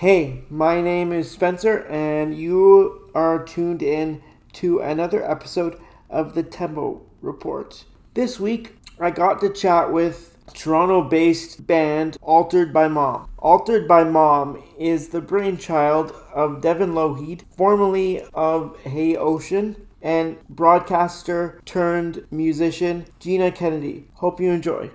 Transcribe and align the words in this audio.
Hey, 0.00 0.44
my 0.48 0.80
name 0.80 1.12
is 1.12 1.30
Spencer, 1.30 1.84
and 1.90 2.34
you 2.34 3.10
are 3.14 3.44
tuned 3.44 3.82
in 3.82 4.22
to 4.54 4.78
another 4.78 5.22
episode 5.30 5.78
of 6.08 6.34
the 6.34 6.42
Tempo 6.42 7.02
Report. 7.20 7.84
This 8.14 8.40
week, 8.40 8.76
I 8.98 9.10
got 9.10 9.42
to 9.42 9.52
chat 9.52 9.92
with 9.92 10.38
Toronto 10.54 11.02
based 11.02 11.66
band 11.66 12.16
Altered 12.22 12.72
by 12.72 12.88
Mom. 12.88 13.28
Altered 13.36 13.86
by 13.86 14.04
Mom 14.04 14.62
is 14.78 15.08
the 15.08 15.20
brainchild 15.20 16.14
of 16.32 16.62
Devin 16.62 16.94
Lougheed, 16.94 17.42
formerly 17.54 18.22
of 18.32 18.80
Hey 18.80 19.16
Ocean, 19.16 19.86
and 20.00 20.38
broadcaster 20.48 21.60
turned 21.66 22.24
musician 22.30 23.04
Gina 23.18 23.52
Kennedy. 23.52 24.08
Hope 24.14 24.40
you 24.40 24.50
enjoy. 24.50 24.90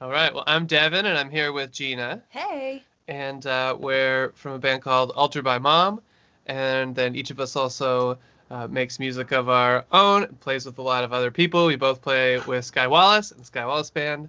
All 0.00 0.10
right. 0.10 0.34
Well, 0.34 0.42
I'm 0.48 0.66
Devin, 0.66 1.06
and 1.06 1.16
I'm 1.16 1.30
here 1.30 1.52
with 1.52 1.70
Gina. 1.70 2.24
Hey. 2.30 2.85
And 3.08 3.46
uh, 3.46 3.76
we're 3.78 4.32
from 4.34 4.52
a 4.52 4.58
band 4.58 4.82
called 4.82 5.12
Altered 5.14 5.44
by 5.44 5.58
Mom. 5.58 6.00
And 6.46 6.94
then 6.94 7.14
each 7.14 7.30
of 7.30 7.40
us 7.40 7.56
also 7.56 8.18
uh, 8.50 8.66
makes 8.68 8.98
music 8.98 9.32
of 9.32 9.48
our 9.48 9.84
own, 9.92 10.26
plays 10.40 10.66
with 10.66 10.78
a 10.78 10.82
lot 10.82 11.04
of 11.04 11.12
other 11.12 11.30
people. 11.30 11.66
We 11.66 11.76
both 11.76 12.02
play 12.02 12.38
with 12.40 12.64
Skye 12.64 12.86
Wallace 12.86 13.32
and 13.32 13.44
Skye 13.44 13.66
Wallace 13.66 13.90
Band. 13.90 14.28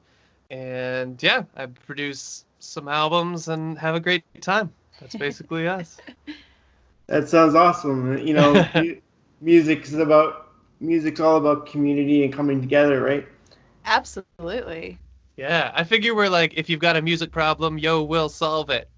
And 0.50 1.22
yeah, 1.22 1.44
I 1.56 1.68
produce 1.68 2.46
some 2.60 2.88
albums 2.88 3.48
and 3.48 3.78
have 3.78 3.96
a 3.96 4.00
great 4.00 4.24
time. 4.42 4.72
That's 5.00 5.16
basically 5.16 5.68
us. 5.68 5.98
That 7.08 7.30
sounds 7.30 7.56
awesome. 7.56 8.18
You 8.20 8.34
know, 8.34 8.68
music 9.42 9.84
is 9.84 9.96
about 9.96 10.48
music's 10.80 11.20
all 11.20 11.38
about 11.38 11.66
community 11.68 12.24
and 12.24 12.34
coming 12.34 12.62
together, 12.62 13.02
right? 13.02 13.28
Absolutely. 13.86 15.00
Yeah, 15.38 15.72
I 15.74 15.84
figure 15.84 16.16
we're 16.16 16.30
like, 16.30 16.56
if 16.58 16.68
you've 16.68 16.80
got 16.80 16.98
a 16.98 17.02
music 17.02 17.32
problem, 17.32 17.78
yo, 17.78 18.02
we'll 18.02 18.28
solve 18.28 18.72
it, 18.72 18.90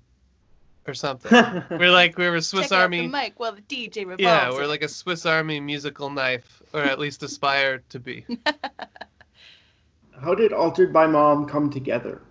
or 0.88 0.94
something. 0.94 1.32
we're 1.70 1.92
like 1.92 2.18
we're 2.18 2.34
a 2.34 2.42
Swiss 2.42 2.70
Check 2.70 2.80
Army. 2.80 3.00
Out 3.00 3.02
the 3.04 3.08
mic 3.10 3.34
while 3.40 3.52
the 3.52 3.62
DJ 3.62 3.98
revolves. 3.98 4.22
Yeah, 4.22 4.50
we're 4.52 4.64
it. 4.64 4.68
like 4.68 4.82
a 4.82 4.88
Swiss 4.88 5.26
Army 5.26 5.60
musical 5.60 6.10
knife, 6.10 6.64
or 6.74 6.82
at 6.82 6.98
least 6.98 7.24
aspire 7.24 7.84
to 7.90 8.00
be. 8.00 8.26
How 10.22 10.34
did 10.34 10.54
Altered 10.54 10.94
by 10.94 11.08
Mom 11.08 11.46
come 11.46 11.70
together? 11.70 12.22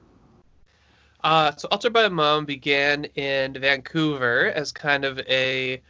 Uh, 1.23 1.55
so 1.57 1.69
Altered 1.71 1.93
by 1.93 2.09
Mom 2.09 2.47
began 2.47 3.05
in 3.05 3.53
Vancouver 3.61 4.47
as 4.47 4.73
kind 4.73 5.05
of 5.05 5.19
a. 5.21 5.83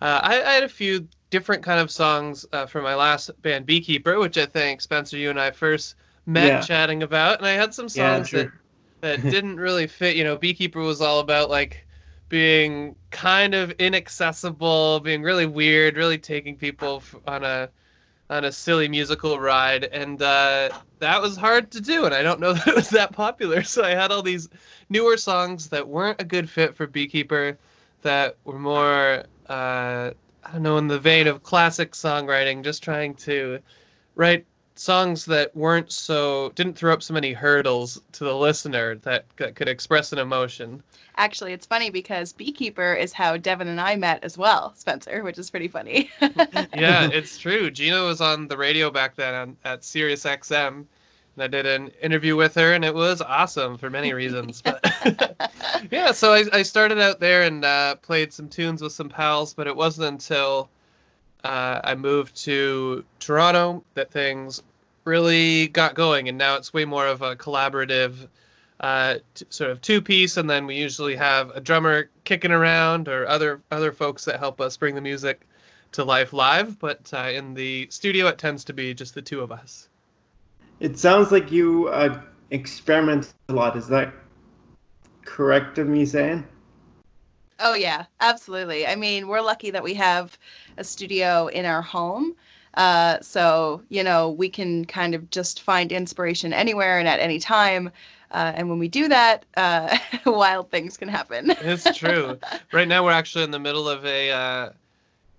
Uh, 0.00 0.20
I, 0.22 0.42
I 0.42 0.52
had 0.52 0.62
a 0.62 0.68
few 0.68 1.06
different 1.28 1.62
kind 1.62 1.80
of 1.80 1.90
songs 1.90 2.46
uh, 2.50 2.64
for 2.64 2.80
my 2.80 2.94
last 2.94 3.30
band, 3.42 3.66
Beekeeper, 3.66 4.18
which 4.18 4.38
I 4.38 4.46
think 4.46 4.80
Spencer, 4.80 5.18
you 5.18 5.28
and 5.28 5.38
I 5.38 5.50
first 5.50 5.96
met 6.28 6.48
Yeah. 6.48 6.60
chatting 6.60 7.02
about, 7.02 7.38
and 7.38 7.46
I 7.46 7.52
had 7.52 7.74
some 7.74 7.88
songs 7.88 8.30
sure. 8.30 8.44
that 8.44 8.52
that 9.00 9.22
didn't 9.30 9.56
really 9.56 9.86
fit. 9.86 10.16
You 10.16 10.24
know, 10.24 10.36
Beekeeper 10.36 10.80
was 10.80 11.00
all 11.00 11.20
about 11.20 11.50
like 11.50 11.86
being 12.28 12.94
kind 13.10 13.54
of 13.54 13.70
inaccessible, 13.72 15.00
being 15.00 15.22
really 15.22 15.46
weird, 15.46 15.96
really 15.96 16.18
taking 16.18 16.56
people 16.56 17.02
on 17.26 17.44
a 17.44 17.70
on 18.30 18.44
a 18.44 18.52
silly 18.52 18.88
musical 18.88 19.40
ride, 19.40 19.84
and 19.84 20.20
uh, 20.20 20.68
that 20.98 21.22
was 21.22 21.36
hard 21.36 21.70
to 21.72 21.80
do. 21.80 22.04
And 22.04 22.14
I 22.14 22.22
don't 22.22 22.40
know 22.40 22.52
that 22.54 22.68
it 22.68 22.74
was 22.76 22.90
that 22.90 23.12
popular, 23.12 23.62
so 23.62 23.82
I 23.82 23.90
had 23.90 24.12
all 24.12 24.22
these 24.22 24.48
newer 24.90 25.16
songs 25.16 25.70
that 25.70 25.88
weren't 25.88 26.20
a 26.20 26.24
good 26.24 26.48
fit 26.50 26.76
for 26.76 26.86
Beekeeper, 26.86 27.58
that 28.02 28.36
were 28.44 28.58
more 28.58 29.24
uh, 29.48 30.10
I 30.44 30.52
don't 30.52 30.62
know 30.62 30.78
in 30.78 30.88
the 30.88 30.98
vein 30.98 31.26
of 31.26 31.42
classic 31.42 31.92
songwriting, 31.92 32.64
just 32.64 32.82
trying 32.82 33.14
to 33.16 33.60
write 34.14 34.46
songs 34.78 35.24
that 35.26 35.54
weren't 35.56 35.90
so 35.90 36.52
didn't 36.54 36.74
throw 36.74 36.92
up 36.92 37.02
so 37.02 37.12
many 37.12 37.32
hurdles 37.32 38.00
to 38.12 38.24
the 38.24 38.34
listener 38.34 38.96
that, 38.96 39.24
that 39.36 39.54
could 39.56 39.68
express 39.68 40.12
an 40.12 40.18
emotion. 40.18 40.82
Actually, 41.16 41.52
it's 41.52 41.66
funny 41.66 41.90
because 41.90 42.32
Beekeeper 42.32 42.94
is 42.94 43.12
how 43.12 43.36
Devin 43.36 43.66
and 43.66 43.80
I 43.80 43.96
met 43.96 44.22
as 44.22 44.38
well, 44.38 44.72
Spencer, 44.76 45.24
which 45.24 45.36
is 45.36 45.50
pretty 45.50 45.68
funny. 45.68 46.10
yeah, 46.20 47.08
it's 47.12 47.38
true. 47.38 47.70
Gina 47.70 48.04
was 48.04 48.20
on 48.20 48.46
the 48.46 48.56
radio 48.56 48.90
back 48.90 49.16
then 49.16 49.34
on, 49.34 49.56
at 49.64 49.84
Sirius 49.84 50.24
XM, 50.24 50.84
and 51.34 51.44
I 51.44 51.48
did 51.48 51.66
an 51.66 51.88
interview 52.00 52.36
with 52.36 52.54
her, 52.54 52.72
and 52.72 52.84
it 52.84 52.94
was 52.94 53.20
awesome 53.20 53.78
for 53.78 53.90
many 53.90 54.12
reasons. 54.12 54.62
But 54.62 55.50
yeah, 55.90 56.12
so 56.12 56.32
I, 56.32 56.44
I 56.52 56.62
started 56.62 57.00
out 57.00 57.18
there 57.18 57.42
and 57.42 57.64
uh, 57.64 57.96
played 57.96 58.32
some 58.32 58.48
tunes 58.48 58.80
with 58.80 58.92
some 58.92 59.08
pals, 59.08 59.54
but 59.54 59.66
it 59.66 59.74
wasn't 59.74 60.06
until 60.06 60.70
uh, 61.42 61.80
I 61.82 61.94
moved 61.94 62.36
to 62.44 63.04
Toronto 63.18 63.82
that 63.94 64.10
things 64.10 64.62
really 65.08 65.66
got 65.66 65.94
going, 65.94 66.28
and 66.28 66.38
now 66.38 66.56
it's 66.56 66.72
way 66.72 66.84
more 66.84 67.06
of 67.06 67.22
a 67.22 67.34
collaborative. 67.34 68.28
Uh, 68.78 69.18
t- 69.34 69.44
sort 69.50 69.72
of 69.72 69.80
two 69.80 70.00
piece, 70.00 70.36
and 70.36 70.48
then 70.48 70.64
we 70.64 70.76
usually 70.76 71.16
have 71.16 71.50
a 71.50 71.60
drummer 71.60 72.10
kicking 72.22 72.52
around 72.52 73.08
or 73.08 73.26
other 73.26 73.60
other 73.72 73.90
folks 73.90 74.26
that 74.26 74.38
help 74.38 74.60
us 74.60 74.76
bring 74.76 74.94
the 74.94 75.00
music 75.00 75.40
to 75.90 76.04
life 76.04 76.32
live, 76.32 76.78
but 76.78 77.12
uh, 77.12 77.30
in 77.32 77.54
the 77.54 77.88
studio 77.90 78.28
it 78.28 78.38
tends 78.38 78.64
to 78.64 78.72
be 78.72 78.94
just 78.94 79.14
the 79.14 79.22
two 79.22 79.40
of 79.40 79.50
us. 79.50 79.88
It 80.78 80.96
sounds 80.96 81.32
like 81.32 81.50
you 81.50 81.88
uh, 81.88 82.20
experiment 82.52 83.34
a 83.48 83.52
lot. 83.52 83.76
Is 83.76 83.88
that 83.88 84.14
correct 85.24 85.78
of 85.78 85.88
me 85.88 86.06
saying? 86.06 86.46
oh 87.60 87.74
yeah, 87.74 88.06
absolutely. 88.20 88.86
I 88.86 88.96
mean, 88.96 89.28
we're 89.28 89.40
lucky 89.40 89.70
that 89.70 89.82
we 89.82 89.94
have 89.94 90.36
a 90.76 90.84
studio 90.84 91.48
in 91.48 91.64
our 91.64 91.82
home. 91.82 92.36
Uh, 92.74 93.20
so 93.20 93.82
you 93.88 94.02
know 94.02 94.30
we 94.30 94.48
can 94.48 94.84
kind 94.84 95.14
of 95.14 95.30
just 95.30 95.62
find 95.62 95.92
inspiration 95.92 96.52
anywhere 96.52 96.98
and 96.98 97.08
at 97.08 97.20
any 97.20 97.38
time. 97.38 97.90
Uh, 98.30 98.52
and 98.54 98.68
when 98.68 98.78
we 98.78 98.88
do 98.88 99.08
that, 99.08 99.44
uh, 99.56 99.96
wild 100.26 100.70
things 100.70 100.96
can 100.96 101.08
happen. 101.08 101.50
It's 101.50 101.96
true. 101.96 102.38
right 102.72 102.86
now 102.86 103.04
we're 103.04 103.12
actually 103.12 103.44
in 103.44 103.50
the 103.50 103.58
middle 103.58 103.88
of 103.88 104.04
a, 104.04 104.30
uh, 104.30 104.70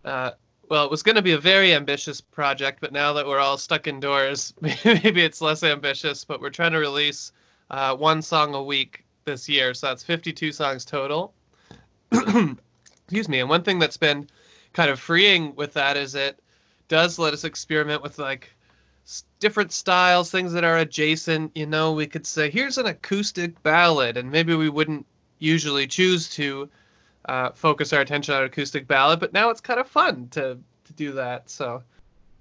uh, 0.05 0.31
well, 0.69 0.85
it 0.85 0.91
was 0.91 1.03
going 1.03 1.15
to 1.15 1.21
be 1.21 1.33
a 1.33 1.39
very 1.39 1.73
ambitious 1.73 2.21
project, 2.21 2.79
but 2.81 2.91
now 2.91 3.13
that 3.13 3.27
we're 3.27 3.39
all 3.39 3.57
stuck 3.57 3.87
indoors, 3.87 4.53
maybe 4.61 5.23
it's 5.23 5.41
less 5.41 5.63
ambitious. 5.63 6.25
But 6.25 6.41
we're 6.41 6.49
trying 6.49 6.71
to 6.71 6.79
release 6.79 7.31
uh, 7.69 7.95
one 7.95 8.21
song 8.21 8.55
a 8.55 8.63
week 8.63 9.03
this 9.25 9.47
year, 9.47 9.73
so 9.73 9.87
that's 9.87 10.03
52 10.03 10.51
songs 10.51 10.85
total. 10.85 11.33
Excuse 12.11 13.29
me. 13.29 13.39
And 13.39 13.49
one 13.49 13.63
thing 13.63 13.79
that's 13.79 13.97
been 13.97 14.27
kind 14.73 14.89
of 14.89 14.99
freeing 14.99 15.55
with 15.55 15.73
that 15.73 15.97
is 15.97 16.15
it 16.15 16.39
does 16.89 17.17
let 17.17 17.33
us 17.33 17.45
experiment 17.45 18.03
with 18.03 18.19
like 18.19 18.53
different 19.39 19.71
styles, 19.71 20.29
things 20.29 20.51
that 20.53 20.65
are 20.65 20.77
adjacent. 20.77 21.55
You 21.55 21.65
know, 21.65 21.93
we 21.93 22.07
could 22.07 22.27
say, 22.27 22.49
here's 22.49 22.77
an 22.77 22.85
acoustic 22.85 23.63
ballad, 23.63 24.17
and 24.17 24.29
maybe 24.29 24.53
we 24.55 24.69
wouldn't 24.69 25.05
usually 25.39 25.87
choose 25.87 26.29
to 26.31 26.69
uh, 27.25 27.51
focus 27.51 27.93
our 27.93 28.01
attention 28.01 28.35
on 28.35 28.43
acoustic 28.43 28.87
ballad, 28.87 29.19
but 29.19 29.31
now 29.31 29.49
it's 29.49 29.61
kind 29.61 29.79
of 29.79 29.87
fun 29.87 30.27
to, 30.31 30.57
to 30.85 30.93
do 30.93 31.13
that. 31.13 31.49
So, 31.49 31.83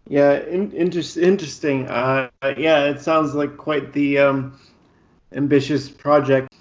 Yeah, 0.08 0.40
in, 0.40 0.72
inter- 0.72 1.20
interesting. 1.20 1.86
Uh, 1.86 2.28
yeah, 2.56 2.84
it 2.84 3.00
sounds 3.00 3.34
like 3.34 3.56
quite 3.56 3.92
the 3.92 4.18
um, 4.18 4.58
ambitious 5.32 5.88
project. 5.88 6.52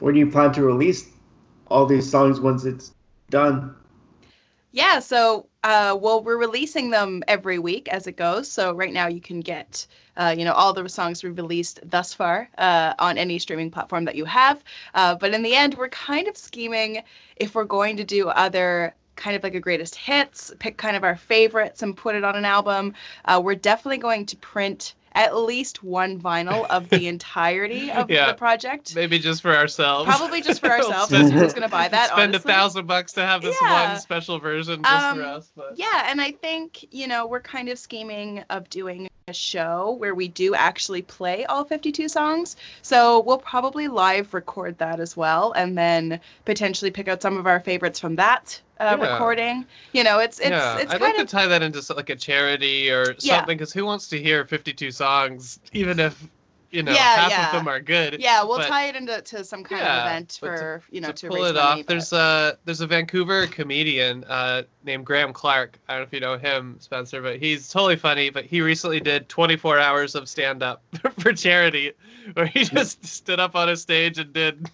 Where 0.00 0.12
do 0.12 0.18
you 0.18 0.30
plan 0.30 0.52
to 0.54 0.62
release 0.62 1.08
all 1.68 1.86
these 1.86 2.10
songs 2.10 2.40
once 2.40 2.64
it's 2.64 2.92
done? 3.30 3.76
Yeah, 4.74 4.98
so 4.98 5.46
uh, 5.62 5.96
well, 6.00 6.24
we're 6.24 6.36
releasing 6.36 6.90
them 6.90 7.22
every 7.28 7.60
week 7.60 7.86
as 7.86 8.08
it 8.08 8.16
goes. 8.16 8.50
So 8.50 8.74
right 8.74 8.92
now 8.92 9.06
you 9.06 9.20
can 9.20 9.38
get, 9.38 9.86
uh, 10.16 10.34
you 10.36 10.44
know, 10.44 10.52
all 10.52 10.72
the 10.72 10.88
songs 10.88 11.22
we've 11.22 11.36
released 11.36 11.78
thus 11.88 12.12
far 12.12 12.50
uh, 12.58 12.92
on 12.98 13.16
any 13.16 13.38
streaming 13.38 13.70
platform 13.70 14.06
that 14.06 14.16
you 14.16 14.24
have. 14.24 14.64
Uh, 14.92 15.14
but 15.14 15.32
in 15.32 15.44
the 15.44 15.54
end, 15.54 15.74
we're 15.74 15.90
kind 15.90 16.26
of 16.26 16.36
scheming 16.36 17.04
if 17.36 17.54
we're 17.54 17.62
going 17.62 17.98
to 17.98 18.04
do 18.04 18.28
other 18.28 18.96
kind 19.14 19.36
of 19.36 19.44
like 19.44 19.54
a 19.54 19.60
greatest 19.60 19.94
hits, 19.94 20.52
pick 20.58 20.76
kind 20.76 20.96
of 20.96 21.04
our 21.04 21.14
favorites 21.14 21.84
and 21.84 21.96
put 21.96 22.16
it 22.16 22.24
on 22.24 22.34
an 22.34 22.44
album. 22.44 22.94
Uh, 23.24 23.40
we're 23.44 23.54
definitely 23.54 23.98
going 23.98 24.26
to 24.26 24.36
print 24.38 24.94
at 25.14 25.36
least 25.36 25.82
one 25.82 26.18
vinyl 26.20 26.66
of 26.68 26.88
the 26.88 27.06
entirety 27.14 27.90
of 27.90 28.10
Yeah. 28.10 28.26
the 28.28 28.34
project. 28.34 28.94
maybe 28.94 29.18
just 29.18 29.42
for 29.42 29.54
ourselves. 29.54 30.06
Probably 30.08 30.42
just 30.42 30.60
for 30.60 30.68
ourselves. 30.70 31.06
Spend- 31.08 31.32
Who's 31.32 31.52
going 31.52 31.62
to 31.62 31.68
buy 31.68 31.88
that? 31.88 32.08
Spend 32.10 32.34
honestly. 32.34 32.50
a 32.50 32.54
thousand 32.54 32.86
bucks 32.86 33.12
to 33.12 33.20
have 33.24 33.42
this 33.42 33.56
Yeah. 33.62 33.90
one 33.92 34.00
special 34.00 34.38
version 34.38 34.82
just 34.82 35.14
for 35.16 35.22
Um, 35.22 35.28
us. 35.36 35.52
But 35.56 35.74
Yeah, 35.76 36.06
and 36.10 36.20
I 36.20 36.32
think, 36.32 36.86
you 36.92 37.06
know, 37.06 37.26
we're 37.26 37.40
kind 37.40 37.68
of 37.68 37.78
scheming 37.78 38.42
of 38.50 38.68
doing 38.70 39.08
a 39.28 39.32
show 39.32 39.92
where 39.98 40.14
we 40.14 40.28
do 40.28 40.54
actually 40.54 41.00
play 41.00 41.46
all 41.46 41.64
52 41.64 42.08
songs. 42.08 42.56
So 42.82 43.20
we'll 43.20 43.38
probably 43.38 43.88
live 43.88 44.34
record 44.34 44.76
that 44.78 45.00
as 45.00 45.16
well 45.16 45.52
and 45.52 45.78
then 45.78 46.20
potentially 46.44 46.90
pick 46.90 47.08
out 47.08 47.22
some 47.22 47.38
of 47.38 47.46
our 47.46 47.60
favorites 47.60 47.98
from 48.00 48.16
that 48.16 48.60
uh, 48.80 48.96
Yeah. 49.00 49.12
recording. 49.12 49.66
You 49.92 50.04
know, 50.04 50.18
it's 50.18 50.38
it's 50.38 50.50
yeah, 50.50 50.78
it's 50.78 50.92
I'd 50.92 51.00
like 51.00 51.18
of 51.18 51.26
to 51.26 51.30
tie 51.32 51.46
that 51.46 51.62
into 51.62 51.80
like 51.94 52.10
a 52.10 52.16
charity 52.16 52.90
or 52.90 53.18
something, 53.18 53.56
because 53.56 53.72
who 53.72 53.84
wants 53.84 54.08
to 54.08 54.20
hear 54.20 54.44
52 54.46 54.90
songs, 54.90 55.58
even 55.72 56.00
if 56.00 56.20
you 56.70 56.82
know 56.82 56.90
Yeah, 56.92 56.98
half 57.16 57.30
yeah. 57.30 57.46
of 57.46 57.52
them 57.52 57.68
are 57.68 57.78
good? 57.78 58.16
yeah, 58.20 58.42
we'll 58.42 58.58
but- 58.58 58.66
tie 58.66 58.86
it 58.88 58.96
into 58.96 59.20
to 59.22 59.44
some 59.44 59.62
kind 59.62 59.80
Yeah, 59.80 60.00
of 60.00 60.06
event 60.08 60.38
but 60.40 60.50
to- 60.50 60.56
for, 60.58 60.82
you 60.90 61.00
know, 61.00 61.08
to, 61.08 61.12
to 61.12 61.28
pull 61.28 61.44
it 61.44 61.54
money, 61.54 61.58
off. 61.58 61.76
but- 61.78 61.86
There's 61.86 62.12
a 62.12 62.58
there's 62.64 62.80
a 62.80 62.86
Vancouver 62.88 63.46
comedian 63.46 64.24
uh, 64.24 64.62
named 64.82 65.06
Graham 65.06 65.32
Clark. 65.32 65.78
I 65.88 65.92
don't 65.92 66.00
know 66.00 66.06
if 66.06 66.12
you 66.12 66.18
know 66.20 66.36
him, 66.36 66.76
Spencer, 66.80 67.22
but 67.22 67.38
he's 67.38 67.68
totally 67.68 67.94
funny. 67.96 68.30
But 68.30 68.44
he 68.46 68.60
recently 68.60 68.98
did 68.98 69.28
24 69.28 69.78
hours 69.78 70.16
of 70.16 70.28
stand 70.28 70.64
up 70.64 70.82
for 71.20 71.32
charity, 71.32 71.92
where 72.32 72.46
he 72.46 72.64
just 72.64 73.04
stood 73.06 73.38
up 73.38 73.54
on 73.54 73.68
a 73.68 73.76
stage 73.76 74.18
and 74.18 74.32
did 74.32 74.68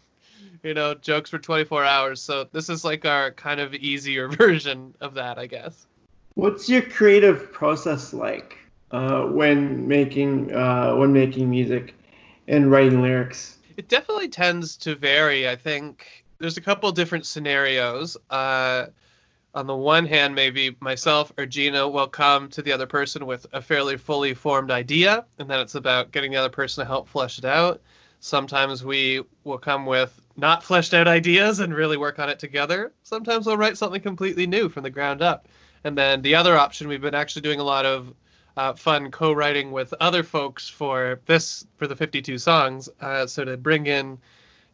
you 0.63 0.75
know, 0.75 0.95
jokes 0.95 1.31
for 1.31 1.39
24 1.39 1.85
hours. 1.85 2.23
So 2.23 2.45
this 2.53 2.69
is 2.69 2.85
like 2.85 3.05
our 3.05 3.31
kind 3.33 3.61
of 3.61 3.75
easier 3.75 4.29
version 4.29 4.95
of 5.01 5.15
that, 5.15 5.39
I 5.39 5.47
guess. 5.47 5.87
What's 6.35 6.69
your 6.69 6.83
creative 6.83 7.53
process 7.53 8.13
like 8.13 8.57
uh, 8.91 9.23
when 9.25 9.87
making 9.87 10.55
uh, 10.55 10.95
when 10.95 11.13
making 11.13 11.51
music 11.51 11.95
and 12.49 12.71
writing 12.71 13.03
lyrics? 13.03 13.59
It 13.77 13.89
definitely 13.89 14.29
tends 14.29 14.77
to 14.79 14.95
vary. 14.95 15.49
I 15.49 15.57
think 15.57 16.25
there's 16.39 16.57
a 16.57 16.61
couple 16.61 16.91
different 16.93 17.27
scenarios. 17.27 18.17
Uh, 18.29 18.87
on 19.53 19.67
the 19.67 19.75
one 19.75 20.07
hand, 20.07 20.35
maybe 20.35 20.77
myself 20.81 21.33
or 21.37 21.45
Gina 21.45 21.89
will 21.89 22.07
come 22.07 22.49
to 22.51 22.63
the 22.63 22.73
other 22.73 22.87
person 22.87 23.27
with 23.27 23.47
a 23.53 23.61
fairly 23.61 23.97
fully 23.97 24.35
formed 24.35 24.71
idea, 24.71 25.25
and 25.39 25.51
then 25.51 25.59
it's 25.61 25.75
about 25.75 26.13
getting 26.13 26.31
the 26.31 26.37
other 26.37 26.49
person 26.49 26.83
to 26.83 26.87
help 26.87 27.09
flesh 27.09 27.39
it 27.39 27.45
out. 27.45 27.81
Sometimes 28.21 28.85
we 28.85 29.23
will 29.45 29.59
come 29.59 29.87
with 29.87 30.21
not 30.41 30.65
fleshed 30.65 30.95
out 30.95 31.07
ideas 31.07 31.61
and 31.61 31.75
really 31.75 31.97
work 31.97 32.19
on 32.19 32.29
it 32.29 32.39
together. 32.39 32.93
Sometimes 33.03 33.47
we'll 33.47 33.57
write 33.57 33.77
something 33.77 34.01
completely 34.01 34.47
new 34.47 34.69
from 34.69 34.83
the 34.83 34.91
ground 34.91 35.23
up. 35.23 35.47
And 35.85 35.97
then 35.97 36.23
the 36.23 36.35
other 36.35 36.57
option, 36.57 36.89
we've 36.89 37.01
been 37.01 37.15
actually 37.15 37.43
doing 37.43 37.61
a 37.61 37.65
lot 37.65 37.87
of 37.87 38.15
uh, 38.57 38.75
fun 38.75 39.11
co-writing 39.11 39.71
with 39.71 39.95
other 40.01 40.23
folks 40.23 40.69
for 40.69 41.21
this 41.27 41.67
for 41.77 41.87
the 41.87 41.97
52 41.97 42.39
songs. 42.39 42.89
Uh, 43.01 43.27
so 43.27 43.45
to 43.45 43.57
bring 43.57 43.87
in, 43.87 44.19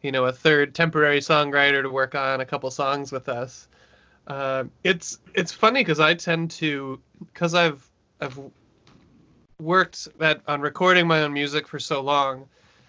you 0.01 0.11
know, 0.11 0.25
a 0.25 0.31
third 0.31 0.73
temporary 0.73 1.19
songwriter 1.19 1.81
to 1.81 1.89
work 1.89 2.15
on 2.15 2.41
a 2.41 2.45
couple 2.45 2.71
songs 2.71 3.11
with 3.11 3.29
us. 3.29 3.67
Uh, 4.27 4.65
it's 4.83 5.19
it's 5.33 5.53
funny 5.53 5.81
because 5.81 5.99
I 5.99 6.13
tend 6.13 6.51
to 6.51 6.99
because 7.33 7.53
I've 7.53 7.87
I've 8.19 8.37
worked 9.59 10.07
at 10.19 10.41
on 10.47 10.61
recording 10.61 11.07
my 11.07 11.21
own 11.21 11.33
music 11.33 11.67
for 11.67 11.79
so 11.79 12.01
long. 12.01 12.47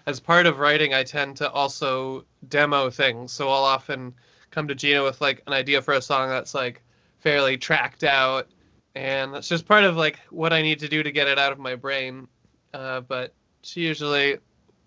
As 0.09 0.19
part 0.19 0.47
of 0.47 0.57
writing, 0.57 0.91
I 0.91 1.03
tend 1.03 1.37
to 1.37 1.51
also 1.51 2.25
demo 2.47 2.89
things. 2.89 3.31
So 3.31 3.47
I'll 3.47 3.63
often 3.63 4.15
come 4.49 4.67
to 4.67 4.73
Gina 4.73 5.03
with 5.03 5.21
like 5.21 5.43
an 5.45 5.53
idea 5.53 5.83
for 5.83 5.93
a 5.93 6.01
song 6.01 6.29
that's 6.29 6.55
like 6.55 6.81
fairly 7.19 7.57
tracked 7.57 8.03
out, 8.03 8.47
and 8.95 9.31
that's 9.35 9.47
just 9.47 9.67
part 9.67 9.83
of 9.83 9.95
like 9.97 10.17
what 10.31 10.51
I 10.51 10.63
need 10.63 10.79
to 10.79 10.87
do 10.87 11.03
to 11.03 11.11
get 11.11 11.27
it 11.27 11.37
out 11.37 11.51
of 11.51 11.59
my 11.59 11.75
brain. 11.75 12.27
Uh, 12.73 13.01
but 13.01 13.35
she 13.61 13.81
usually 13.81 14.39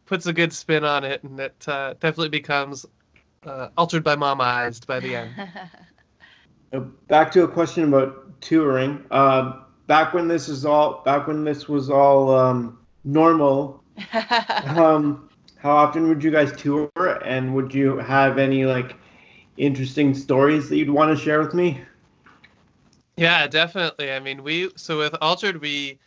puts 0.06 0.26
a 0.26 0.32
good 0.32 0.52
spin 0.52 0.82
on 0.82 1.04
it, 1.04 1.22
and 1.22 1.38
it 1.38 1.68
uh, 1.68 1.94
definitely 2.00 2.30
becomes 2.30 2.84
uh, 3.46 3.68
altered 3.76 4.02
by 4.02 4.16
mama 4.16 4.42
eyes 4.42 4.80
by 4.80 4.98
the 4.98 5.14
end. 5.14 5.30
Back 7.06 7.30
to 7.30 7.44
a 7.44 7.48
question 7.48 7.84
about 7.84 8.40
touring. 8.40 9.04
Uh, 9.08 9.60
back 9.86 10.14
when 10.14 10.26
this 10.26 10.48
is 10.48 10.64
all 10.64 11.00
back 11.04 11.28
when 11.28 11.44
this 11.44 11.68
was 11.68 11.90
all 11.90 12.34
um, 12.34 12.80
normal, 13.04 13.81
um, 14.64 15.28
how 15.58 15.70
often 15.70 16.08
would 16.08 16.22
you 16.22 16.30
guys 16.30 16.52
tour, 16.52 16.90
and 17.24 17.54
would 17.54 17.72
you 17.72 17.98
have 17.98 18.38
any 18.38 18.64
like 18.64 18.94
interesting 19.56 20.14
stories 20.14 20.68
that 20.68 20.76
you'd 20.76 20.90
want 20.90 21.16
to 21.16 21.22
share 21.22 21.40
with 21.40 21.54
me? 21.54 21.80
Yeah, 23.16 23.46
definitely. 23.46 24.12
I 24.12 24.20
mean, 24.20 24.42
we 24.42 24.70
so 24.76 24.98
with 24.98 25.14
Altered, 25.20 25.60
we 25.60 25.98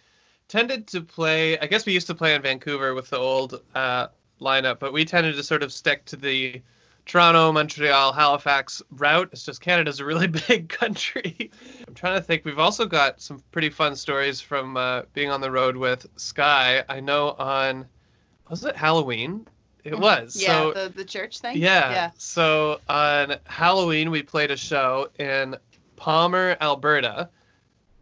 tended 0.47 0.87
to 0.87 1.01
play. 1.01 1.57
I 1.59 1.67
guess 1.67 1.85
we 1.85 1.93
used 1.93 2.07
to 2.07 2.15
play 2.15 2.35
in 2.35 2.41
Vancouver 2.41 2.93
with 2.93 3.09
the 3.09 3.17
old 3.17 3.61
uh, 3.73 4.07
lineup, 4.41 4.79
but 4.79 4.91
we 4.91 5.05
tended 5.05 5.35
to 5.35 5.43
sort 5.43 5.63
of 5.63 5.71
stick 5.71 6.05
to 6.05 6.15
the 6.15 6.61
Toronto, 7.05 7.51
Montreal, 7.51 8.13
Halifax 8.13 8.81
route. 8.91 9.29
It's 9.31 9.43
just 9.43 9.61
Canada's 9.61 9.99
a 9.99 10.05
really 10.05 10.27
big 10.47 10.69
country. 10.69 11.51
I'm 11.87 11.93
trying 11.93 12.15
to 12.15 12.21
think. 12.21 12.45
We've 12.45 12.59
also 12.59 12.85
got 12.85 13.21
some 13.21 13.43
pretty 13.51 13.69
fun 13.69 13.95
stories 13.95 14.41
from 14.41 14.75
uh, 14.75 15.03
being 15.13 15.29
on 15.29 15.41
the 15.41 15.51
road 15.51 15.77
with 15.77 16.07
Skye. 16.15 16.83
I 16.89 16.99
know 16.99 17.29
on 17.31 17.85
was 18.49 18.65
it 18.65 18.75
Halloween? 18.75 19.47
It 19.83 19.99
was. 19.99 20.35
yeah, 20.35 20.47
so, 20.47 20.73
the, 20.73 20.89
the 20.89 21.05
church 21.05 21.39
thing. 21.39 21.57
yeah. 21.57 21.91
Yeah. 21.91 22.11
So 22.17 22.79
on 22.89 23.35
Halloween 23.45 24.09
we 24.09 24.23
played 24.23 24.49
a 24.49 24.57
show 24.57 25.09
in 25.19 25.57
Palmer, 25.95 26.57
Alberta. 26.59 27.29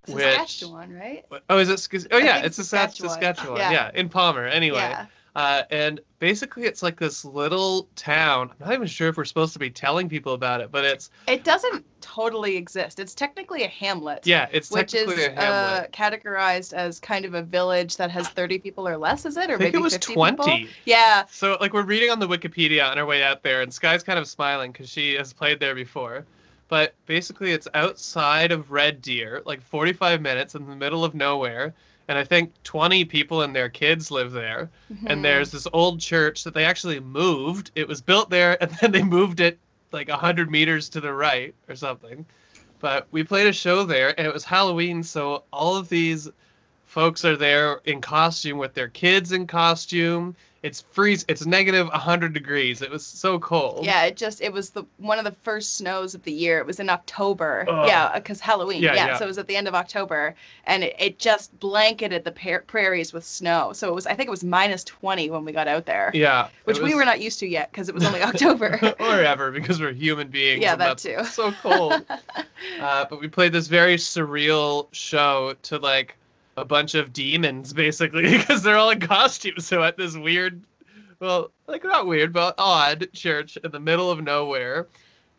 Which 0.05 0.17
Saskatchewan, 0.23 0.93
right? 0.93 1.25
oh 1.49 1.59
is 1.59 1.69
it? 1.69 2.07
Oh 2.11 2.17
yeah, 2.17 2.43
it's 2.43 2.57
Saskatchewan. 2.57 3.09
Saskatchewan. 3.09 3.09
Saskatchewan. 3.09 3.57
Yeah. 3.57 3.71
Yeah. 3.71 3.91
in 3.93 4.09
Palmer. 4.09 4.45
Anyway, 4.45 4.77
Yeah. 4.77 5.05
Uh, 5.35 5.63
and 5.71 5.99
basically 6.19 6.63
it's 6.63 6.83
like 6.83 6.99
this 6.99 7.25
little 7.25 7.87
town. 7.95 8.51
I'm 8.51 8.67
not 8.67 8.73
even 8.75 8.87
sure 8.87 9.09
if 9.09 9.17
we're 9.17 9.25
supposed 9.25 9.53
to 9.53 9.59
be 9.59 9.71
telling 9.71 10.07
people 10.07 10.33
about 10.33 10.61
it, 10.61 10.71
but 10.71 10.85
it's 10.85 11.09
It 11.27 11.43
doesn't 11.43 11.83
totally 12.01 12.55
exist. 12.55 12.99
It's 12.99 13.15
technically 13.15 13.63
a 13.63 13.67
hamlet. 13.67 14.27
yeah, 14.27 14.47
it's 14.51 14.69
Which 14.69 14.93
is 14.93 15.07
technically 15.07 15.43
a 15.43 15.49
uh, 15.49 15.87
categorized 15.87 16.73
as 16.73 16.99
kind 16.99 17.25
of 17.25 17.33
a 17.33 17.41
village 17.41 17.97
that 17.97 18.11
has 18.11 18.27
30 18.29 18.59
people 18.59 18.87
or 18.87 18.95
less, 18.95 19.25
is 19.25 19.35
it? 19.35 19.49
Or 19.49 19.55
I 19.55 19.57
think 19.57 19.73
maybe 19.73 19.77
it 19.79 19.81
was 19.81 19.93
50 19.93 20.13
20. 20.13 20.35
people? 20.35 20.73
Yeah. 20.85 21.25
So 21.31 21.57
like 21.59 21.73
we're 21.73 21.83
reading 21.83 22.11
on 22.11 22.19
the 22.19 22.27
Wikipedia 22.27 22.87
on 22.89 22.99
our 22.99 23.05
way 23.05 23.23
out 23.23 23.41
there, 23.41 23.61
and 23.63 23.73
Skye's 23.73 24.03
kind 24.03 24.19
of 24.19 24.27
smiling 24.27 24.71
because 24.71 24.89
she 24.89 25.15
has 25.15 25.33
played 25.33 25.59
there 25.59 25.73
before. 25.73 26.25
But 26.67 26.93
basically, 27.05 27.51
it's 27.51 27.67
outside 27.73 28.51
of 28.51 28.71
Red 28.71 29.01
Deer, 29.01 29.41
like 29.45 29.61
45 29.61 30.21
minutes 30.21 30.55
in 30.55 30.67
the 30.67 30.75
middle 30.75 31.03
of 31.03 31.13
nowhere, 31.13 31.73
and 32.07 32.17
I 32.17 32.23
think 32.23 32.51
20 32.63 33.05
people 33.05 33.41
and 33.41 33.55
their 33.55 33.69
kids 33.69 34.11
live 34.11 34.31
there. 34.31 34.69
Mhm. 34.91 35.09
And 35.09 35.25
there's 35.25 35.51
this 35.51 35.67
old 35.73 35.99
church 35.99 36.43
that 36.43 36.53
they 36.53 36.65
actually 36.65 36.99
moved. 36.99 37.71
It 37.75 37.87
was 37.87 38.01
built 38.01 38.29
there, 38.29 38.57
and 38.61 38.71
then 38.81 38.91
they 38.91 39.03
moved 39.03 39.39
it 39.39 39.57
like 39.91 40.09
100 40.09 40.49
meters 40.49 40.89
to 40.89 41.01
the 41.01 41.13
right 41.13 41.53
or 41.69 41.75
something. 41.75 42.25
But 42.79 43.07
we 43.11 43.23
played 43.23 43.47
a 43.47 43.53
show 43.53 43.83
there, 43.85 44.17
and 44.17 44.27
it 44.27 44.33
was 44.33 44.43
Halloween, 44.43 45.03
so 45.03 45.43
all 45.53 45.77
of 45.77 45.87
these 45.87 46.29
folks 46.85 47.23
are 47.23 47.37
there 47.37 47.79
in 47.85 48.01
costume 48.01 48.57
with 48.57 48.73
their 48.73 48.89
kids 48.89 49.31
in 49.31 49.47
costume. 49.47 50.35
It's 50.63 50.79
freeze. 50.91 51.25
It's 51.27 51.45
negative 51.45 51.87
100 51.87 52.31
degrees. 52.33 52.81
It 52.81 52.89
was 52.89 53.05
so 53.05 53.37
cold. 53.37 53.85
Yeah, 53.85 54.05
it 54.05 54.15
just 54.15 54.41
it 54.41 54.53
was 54.53 54.69
the 54.69 54.85
one 54.97 55.19
of 55.19 55.25
the 55.25 55.35
first 55.43 55.75
snows 55.75 56.15
of 56.15 56.23
the 56.23 56.31
year. 56.31 56.59
It 56.59 56.65
was 56.65 56.79
in 56.79 56.89
October. 56.89 57.65
Ugh. 57.67 57.87
Yeah, 57.87 58.13
because 58.15 58.39
Halloween. 58.39 58.81
Yeah, 58.81 58.93
Yeah, 58.95 59.07
yeah. 59.07 59.17
so 59.17 59.25
it 59.25 59.27
was 59.27 59.37
at 59.37 59.47
the 59.47 59.57
end 59.57 59.67
of 59.67 59.75
October, 59.75 60.35
and 60.65 60.85
it, 60.85 60.95
it 60.97 61.19
just 61.19 61.59
blanketed 61.59 62.23
the 62.23 62.31
par- 62.31 62.63
prairies 62.65 63.11
with 63.11 63.25
snow. 63.25 63.73
So 63.73 63.89
it 63.89 63.93
was 63.95 64.07
I 64.07 64.13
think 64.15 64.27
it 64.27 64.31
was 64.31 64.45
minus 64.45 64.85
20 64.85 65.29
when 65.31 65.43
we 65.43 65.51
got 65.51 65.67
out 65.67 65.85
there, 65.85 66.11
Yeah. 66.13 66.47
which 66.63 66.79
we 66.79 66.95
were 66.95 67.03
not 67.03 67.19
used 67.19 67.39
to 67.39 67.47
yet 67.47 67.69
because 67.69 67.89
it 67.89 67.93
was 67.95 68.05
only 68.05 68.21
October. 68.31 68.79
or 69.01 69.19
ever 69.19 69.51
because 69.51 69.81
we're 69.81 69.91
human 69.91 70.29
beings. 70.29 70.61
Yeah, 70.61 70.77
that 70.77 70.97
too. 70.97 71.25
So 71.25 71.51
cold. 71.51 72.05
uh, 72.79 73.05
but 73.09 73.19
we 73.19 73.27
played 73.27 73.51
this 73.51 73.67
very 73.67 73.97
surreal 73.97 74.87
show 74.93 75.55
to 75.63 75.77
like 75.77 76.15
a 76.57 76.65
bunch 76.65 76.95
of 76.95 77.13
demons 77.13 77.73
basically 77.73 78.23
because 78.37 78.63
they're 78.63 78.77
all 78.77 78.89
in 78.91 78.99
costume. 78.99 79.59
So 79.59 79.83
at 79.83 79.97
this 79.97 80.15
weird, 80.15 80.63
well, 81.19 81.51
like 81.67 81.83
not 81.83 82.07
weird, 82.07 82.33
but 82.33 82.55
odd 82.57 83.07
church 83.13 83.57
in 83.57 83.71
the 83.71 83.79
middle 83.79 84.11
of 84.11 84.21
nowhere. 84.21 84.87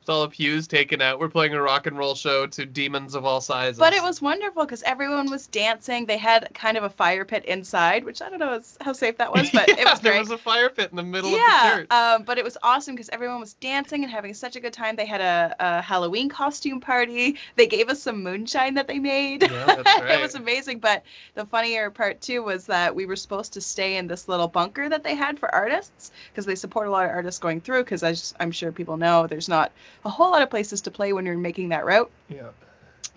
The 0.06 0.28
pews 0.28 0.66
taken 0.68 1.00
out, 1.00 1.18
we're 1.18 1.28
playing 1.28 1.54
a 1.54 1.62
rock 1.62 1.86
and 1.86 1.96
roll 1.96 2.14
show 2.14 2.46
to 2.46 2.66
demons 2.66 3.14
of 3.14 3.24
all 3.24 3.40
sizes. 3.40 3.78
But 3.78 3.92
it 3.94 4.02
was 4.02 4.20
wonderful 4.20 4.64
because 4.64 4.82
everyone 4.82 5.30
was 5.30 5.46
dancing. 5.46 6.06
They 6.06 6.18
had 6.18 6.48
kind 6.54 6.76
of 6.76 6.84
a 6.84 6.90
fire 6.90 7.24
pit 7.24 7.44
inside, 7.46 8.04
which 8.04 8.20
I 8.20 8.28
don't 8.28 8.38
know 8.38 8.60
how 8.80 8.92
safe 8.92 9.16
that 9.18 9.32
was, 9.32 9.50
but 9.50 9.68
it 9.78 9.78
Yeah, 9.78 9.90
was 9.92 10.00
there 10.00 10.18
was 10.18 10.30
a 10.30 10.38
fire 10.38 10.68
pit 10.68 10.90
in 10.90 10.96
the 10.96 11.02
middle 11.02 11.34
of 11.34 11.44
the 11.46 11.52
yeah, 11.52 11.60
church. 11.76 11.90
um, 11.90 12.22
but 12.24 12.38
it 12.38 12.44
was 12.44 12.56
awesome 12.62 12.94
because 12.94 13.08
everyone 13.10 13.40
was 13.40 13.54
dancing 13.54 14.02
and 14.04 14.12
having 14.12 14.34
such 14.34 14.56
a 14.56 14.60
good 14.60 14.72
time. 14.72 14.96
They 14.96 15.06
had 15.06 15.20
a, 15.20 15.56
a 15.58 15.82
Halloween 15.82 16.28
costume 16.28 16.80
party. 16.80 17.36
They 17.56 17.66
gave 17.66 17.88
us 17.88 18.02
some 18.02 18.22
moonshine 18.22 18.74
that 18.74 18.86
they 18.88 18.98
made. 18.98 19.42
Yeah, 19.42 19.72
that's 19.76 19.94
it 20.10 20.20
was 20.20 20.34
amazing. 20.34 20.80
But 20.80 21.02
the 21.34 21.46
funnier 21.46 21.90
part 21.90 22.20
too 22.20 22.42
was 22.42 22.66
that 22.66 22.94
we 22.94 23.06
were 23.06 23.16
supposed 23.16 23.54
to 23.54 23.60
stay 23.60 23.96
in 23.96 24.06
this 24.06 24.28
little 24.28 24.48
bunker 24.48 24.88
that 24.88 25.02
they 25.02 25.14
had 25.14 25.38
for 25.38 25.52
artists 25.54 26.10
because 26.30 26.46
they 26.46 26.54
support 26.54 26.88
a 26.88 26.90
lot 26.90 27.04
of 27.04 27.10
artists 27.10 27.40
going 27.40 27.60
through. 27.60 27.84
Because 27.84 28.34
I'm 28.38 28.50
sure 28.52 28.72
people 28.72 28.96
know 28.96 29.26
there's 29.26 29.48
not 29.48 29.72
a 30.04 30.08
whole 30.10 30.30
lot 30.30 30.42
of 30.42 30.50
places 30.50 30.80
to 30.82 30.90
play 30.90 31.12
when 31.12 31.26
you're 31.26 31.36
making 31.36 31.68
that 31.70 31.84
route 31.84 32.10
yeah. 32.28 32.48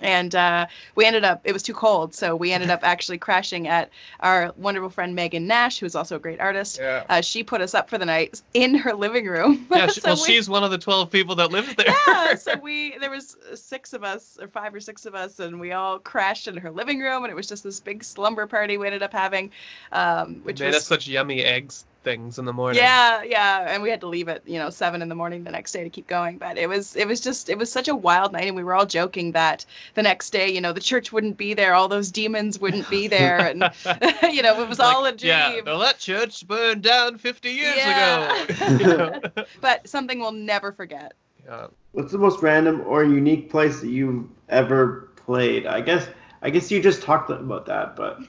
and 0.01 0.35
uh, 0.35 0.65
we 0.95 1.05
ended 1.05 1.23
up 1.23 1.41
it 1.43 1.53
was 1.53 1.63
too 1.63 1.73
cold 1.73 2.13
so 2.13 2.35
we 2.35 2.51
ended 2.51 2.69
up 2.69 2.79
actually 2.83 3.17
crashing 3.17 3.67
at 3.67 3.89
our 4.19 4.53
wonderful 4.57 4.89
friend 4.89 5.15
megan 5.15 5.47
nash 5.47 5.79
who's 5.79 5.95
also 5.95 6.15
a 6.17 6.19
great 6.19 6.39
artist 6.39 6.77
Yeah. 6.79 7.03
uh, 7.09 7.21
she 7.21 7.43
put 7.43 7.61
us 7.61 7.73
up 7.73 7.89
for 7.89 7.97
the 7.97 8.05
night 8.05 8.41
in 8.53 8.75
her 8.75 8.93
living 8.93 9.25
room 9.25 9.65
Yeah, 9.71 9.87
she, 9.93 10.01
So 10.01 10.09
well, 10.09 10.15
we- 10.21 10.27
she's 10.33 10.47
one 10.49 10.63
of 10.63 10.71
the 10.71 10.77
12 10.77 11.09
people 11.09 11.35
that 11.35 11.51
live 11.51 11.75
there. 11.75 11.87
yeah 12.07 12.35
so 12.35 12.57
we 12.57 12.97
there 12.99 13.09
was 13.11 13.35
six 13.55 13.93
of 13.93 14.03
us 14.03 14.37
or 14.41 14.47
five 14.47 14.73
or 14.75 14.79
six 14.79 15.05
of 15.05 15.15
us 15.15 15.39
and 15.39 15.59
we 15.59 15.71
all 15.71 15.99
crashed 15.99 16.47
in 16.47 16.57
her 16.57 16.71
living 16.71 16.99
room 16.99 17.23
and 17.23 17.31
it 17.31 17.35
was 17.35 17.47
just 17.47 17.63
this 17.63 17.79
big 17.79 18.03
slumber 18.03 18.45
party 18.47 18.77
we 18.77 18.85
ended 18.85 19.01
up 19.03 19.13
having 19.13 19.51
um, 19.91 20.35
which 20.43 20.59
made 20.59 20.67
was 20.67 20.77
us 20.77 20.85
such 20.87 21.07
yummy 21.07 21.43
eggs 21.43 21.85
things 22.07 22.39
in 22.39 22.45
the 22.45 22.53
morning. 22.53 22.81
yeah, 22.81 23.23
yeah, 23.23 23.65
and 23.73 23.83
we 23.83 23.89
had 23.89 24.01
to 24.01 24.07
leave 24.07 24.29
at 24.29 24.47
you 24.47 24.59
know 24.59 24.69
seven 24.69 25.01
in 25.01 25.09
the 25.09 25.15
morning 25.15 25.43
the 25.43 25.51
next 25.51 25.71
day 25.71 25.83
to 25.83 25.89
keep 25.89 26.07
going. 26.07 26.37
But 26.37 26.57
it 26.57 26.67
was 26.67 26.95
it 26.95 27.07
was 27.07 27.19
just 27.19 27.49
it 27.49 27.57
was 27.57 27.71
such 27.71 27.87
a 27.87 27.95
wild 27.95 28.31
night, 28.33 28.47
and 28.47 28.55
we 28.55 28.63
were 28.63 28.73
all 28.75 28.85
joking 28.85 29.31
that 29.33 29.65
the 29.95 30.03
next 30.03 30.29
day 30.31 30.49
you 30.49 30.61
know 30.61 30.73
the 30.73 30.79
church 30.81 31.11
wouldn't 31.11 31.37
be 31.37 31.53
there, 31.53 31.73
all 31.73 31.87
those 31.87 32.11
demons 32.11 32.59
wouldn't 32.59 32.89
be 32.89 33.07
there, 33.07 33.45
and 33.45 33.61
you 34.31 34.41
know 34.41 34.61
it 34.61 34.69
was 34.69 34.79
all 34.79 35.03
a 35.05 35.09
Like, 35.09 35.17
dream. 35.17 35.29
Yeah, 35.29 35.61
no, 35.65 35.79
that 35.79 35.99
church 35.99 36.47
burned 36.47 36.83
down 36.83 37.17
50 37.17 37.49
years 37.51 37.75
Yeah. 37.77 37.87
ago. 37.87 38.45
You 38.79 38.85
know? 38.85 39.21
But 39.61 39.87
something 39.87 40.19
we'll 40.19 40.31
never 40.31 40.71
forget. 40.71 41.13
yeah. 41.45 41.67
What's 41.91 42.11
the 42.11 42.17
most 42.17 42.41
random 42.43 42.81
or 42.85 43.03
unique 43.03 43.49
place 43.49 43.79
that 43.81 43.89
you've 43.89 44.27
ever 44.49 45.09
played? 45.15 45.65
I 45.65 45.81
guess 45.81 46.07
I 46.41 46.49
guess 46.51 46.69
you 46.71 46.81
just 46.81 47.01
talked 47.01 47.29
about 47.31 47.65
that, 47.67 47.95
but 47.95 48.19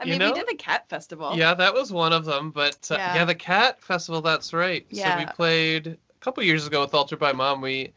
I 0.00 0.04
You 0.04 0.10
mean, 0.12 0.18
know- 0.20 0.32
we 0.32 0.38
did 0.38 0.48
the 0.48 0.54
cat 0.54 0.88
festival. 0.88 1.36
yeah, 1.36 1.54
that 1.54 1.74
was 1.74 1.92
one 1.92 2.12
of 2.12 2.24
them. 2.24 2.50
But 2.50 2.88
uh, 2.90 2.94
yeah. 2.96 3.14
Yeah. 3.16 3.24
the 3.24 3.34
Cat 3.34 3.80
Festival, 3.82 4.20
that's 4.22 4.52
right. 4.52 4.86
Yeah. 4.90 5.14
So 5.18 5.24
we 5.24 5.32
played 5.32 5.86
a 5.88 6.20
couple 6.20 6.42
years 6.44 6.66
ago 6.66 6.80
with 6.82 6.94
Altered 6.94 7.18
by 7.18 7.32
Mom, 7.32 7.60
we 7.60 7.92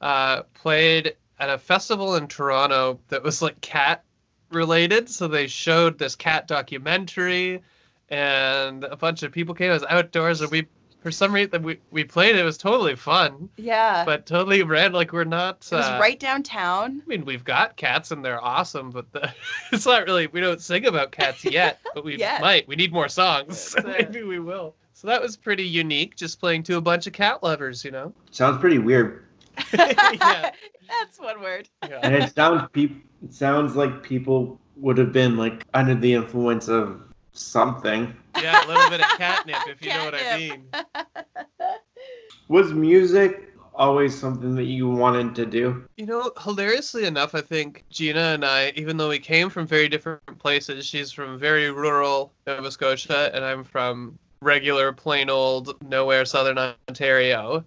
uh, 0.00 0.42
played 0.54 1.16
at 1.38 1.48
a 1.50 1.58
festival 1.58 2.16
in 2.16 2.28
Toronto 2.28 3.00
that 3.08 3.22
was 3.22 3.40
like 3.42 3.60
cat 3.60 4.04
related. 4.50 5.08
So 5.08 5.28
they 5.28 5.46
showed 5.46 5.98
this 5.98 6.14
cat 6.14 6.46
documentary, 6.46 7.62
and 8.10 8.84
a 8.84 8.96
bunch 8.96 9.22
of 9.22 9.32
people 9.32 9.54
came. 9.54 9.70
It 9.70 9.74
was 9.74 9.84
outdoors, 9.88 10.40
and 10.42 10.50
we, 10.50 10.66
for 11.00 11.10
some 11.12 11.32
reason, 11.32 11.62
we, 11.62 11.78
we 11.90 12.04
played. 12.04 12.34
It 12.36 12.42
was 12.42 12.58
totally 12.58 12.96
fun, 12.96 13.48
Yeah. 13.56 14.04
but 14.04 14.26
totally 14.26 14.62
ran 14.64 14.92
Like 14.92 15.12
we're 15.12 15.24
not. 15.24 15.66
it 15.70 15.74
was 15.76 15.84
uh, 15.86 15.98
right 16.00 16.18
downtown. 16.18 17.02
I 17.04 17.08
mean, 17.08 17.24
we've 17.24 17.44
got 17.44 17.76
cats 17.76 18.10
and 18.10 18.24
they're 18.24 18.42
awesome, 18.42 18.90
but 18.90 19.12
the, 19.12 19.32
it's 19.72 19.86
not 19.86 20.04
really. 20.06 20.26
We 20.26 20.40
don't 20.40 20.60
sing 20.60 20.86
about 20.86 21.12
cats 21.12 21.44
yet, 21.44 21.78
but 21.94 22.04
we 22.04 22.16
Yet. 22.18 22.40
might. 22.40 22.66
We 22.66 22.76
need 22.76 22.92
more 22.92 23.08
songs. 23.08 23.58
So 23.58 23.82
maybe 23.84 24.22
we 24.22 24.38
will. 24.40 24.74
So 24.94 25.06
that 25.08 25.20
was 25.20 25.36
pretty 25.36 25.64
unique, 25.66 26.16
just 26.16 26.40
playing 26.40 26.62
to 26.64 26.76
a 26.76 26.80
bunch 26.80 27.06
of 27.06 27.12
cat 27.12 27.42
lovers, 27.42 27.84
you 27.84 27.90
know. 27.90 28.12
Sounds 28.30 28.58
pretty 28.58 28.78
weird. 28.78 29.24
Yeah. 29.72 30.50
That's 30.88 31.18
one 31.20 31.40
word. 31.42 31.68
Yeah. 31.88 32.00
And 32.02 32.14
it 32.14 32.34
sounds 32.34 32.68
peop- 32.72 33.04
it 33.22 33.34
sounds 33.34 33.76
like 33.76 34.02
people 34.02 34.58
would 34.76 34.98
have 34.98 35.12
been 35.12 35.36
like 35.36 35.64
under 35.74 35.94
the 35.94 36.14
influence 36.14 36.68
of 36.68 37.00
something. 37.32 38.14
Yeah, 38.42 38.64
a 38.64 38.68
little 38.68 38.90
bit 38.90 39.00
of 39.00 39.06
catnip, 39.18 39.68
if 39.68 39.82
you 39.82 39.90
know 39.90 40.04
what 40.04 40.14
I 40.14 40.38
mean. 40.38 40.66
Was 42.48 42.72
music 42.72 43.52
always 43.74 44.18
something 44.18 44.54
that 44.54 44.64
you 44.64 44.88
wanted 44.88 45.34
to 45.36 45.46
do? 45.46 45.84
You 45.96 46.06
know, 46.06 46.32
hilariously 46.42 47.04
enough, 47.04 47.34
I 47.34 47.40
think 47.40 47.84
Gina 47.90 48.20
and 48.20 48.44
I, 48.44 48.72
even 48.76 48.96
though 48.96 49.08
we 49.08 49.18
came 49.18 49.50
from 49.50 49.66
very 49.66 49.88
different 49.88 50.38
places, 50.38 50.86
she's 50.86 51.12
from 51.12 51.38
very 51.38 51.70
rural 51.70 52.32
Nova 52.46 52.70
Scotia, 52.70 53.30
and 53.34 53.44
I'm 53.44 53.64
from 53.64 54.18
regular, 54.40 54.92
plain 54.92 55.30
old, 55.30 55.76
nowhere 55.82 56.24
southern 56.24 56.58
Ontario. 56.88 57.64